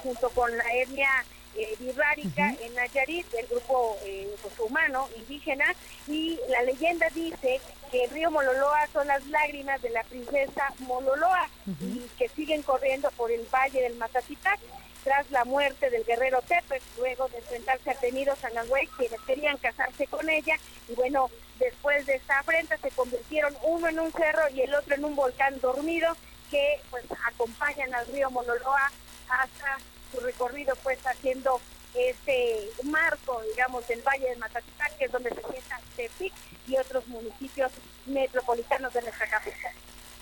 [0.01, 1.09] junto con la etnia
[1.55, 5.65] eh, en Nayarit, el grupo eh, pues, humano indígena,
[6.07, 7.61] y la leyenda dice
[7.91, 11.47] que el río Mololoa son las lágrimas de la princesa Mololoa
[11.79, 14.59] y que siguen corriendo por el valle del Mazatipac
[15.03, 20.07] tras la muerte del guerrero Tepes, luego de enfrentarse a tenidos Anagüey, quienes querían casarse
[20.07, 20.55] con ella,
[20.87, 21.29] y bueno,
[21.59, 25.15] después de esta afrenta se convirtieron uno en un cerro y el otro en un
[25.15, 26.15] volcán dormido
[26.49, 28.91] que pues acompañan al río Mololoa
[29.29, 29.77] hasta
[30.11, 31.59] su recorrido pues haciendo
[31.95, 36.33] este marco, digamos, del Valle de Mazatitlán, que es donde se sienta Tepic
[36.67, 37.71] y otros municipios
[38.05, 39.71] metropolitanos de nuestra capital.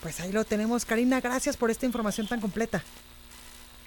[0.01, 1.21] Pues ahí lo tenemos, Karina.
[1.21, 2.83] Gracias por esta información tan completa.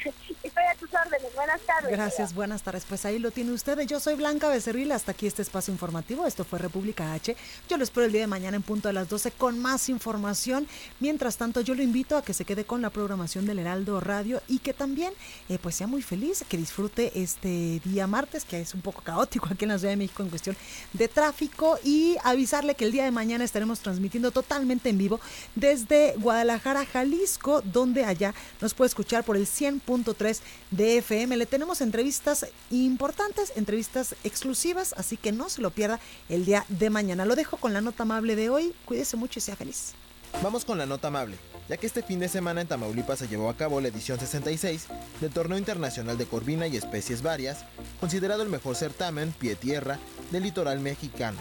[0.42, 1.34] Estoy a tus órdenes.
[1.34, 1.90] Buenas tardes.
[1.90, 2.84] Gracias, buenas tardes.
[2.88, 3.80] Pues ahí lo tiene usted.
[3.82, 4.92] Yo soy Blanca Becerril.
[4.92, 6.26] Hasta aquí este espacio informativo.
[6.26, 7.36] Esto fue República H.
[7.68, 10.66] Yo lo espero el día de mañana en punto a las 12 con más información.
[11.00, 14.42] Mientras tanto, yo lo invito a que se quede con la programación del Heraldo Radio
[14.48, 15.12] y que también
[15.48, 19.48] eh, pues sea muy feliz, que disfrute este día martes, que es un poco caótico
[19.50, 20.56] aquí en la Ciudad de México en cuestión
[20.92, 25.20] de tráfico y avisarle que el día de mañana estaremos transmitiendo totalmente en vivo
[25.54, 30.42] desde Guadalajara, Jalisco, donde allá nos puede escuchar por el 100 3
[30.72, 31.36] de FM.
[31.36, 36.90] Le tenemos entrevistas importantes, entrevistas exclusivas, así que no se lo pierda el día de
[36.90, 37.24] mañana.
[37.24, 38.74] Lo dejo con la nota amable de hoy.
[38.86, 39.94] Cuídese mucho y sea feliz.
[40.42, 41.36] Vamos con la nota amable,
[41.68, 44.86] ya que este fin de semana en Tamaulipas se llevó a cabo la edición 66
[45.20, 47.64] del Torneo Internacional de Corvina y Especies Varias,
[48.00, 49.98] considerado el mejor certamen pie-tierra
[50.32, 51.38] del litoral mexicano.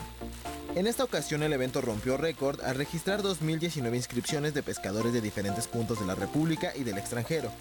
[0.76, 5.68] En esta ocasión el evento rompió récord al registrar 2.019 inscripciones de pescadores de diferentes
[5.68, 7.52] puntos de la República y del extranjero,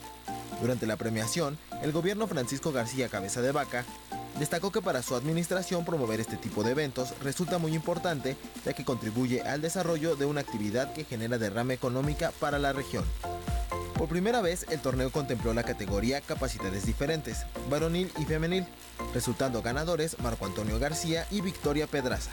[0.61, 3.85] durante la premiación, el gobierno Francisco García Cabeza de Vaca
[4.39, 8.85] destacó que para su administración promover este tipo de eventos resulta muy importante ya que
[8.85, 13.05] contribuye al desarrollo de una actividad que genera derrama económica para la región.
[13.95, 18.67] Por primera vez, el torneo contempló la categoría Capacidades Diferentes, varonil y femenil,
[19.15, 22.33] resultando ganadores Marco Antonio García y Victoria Pedraza.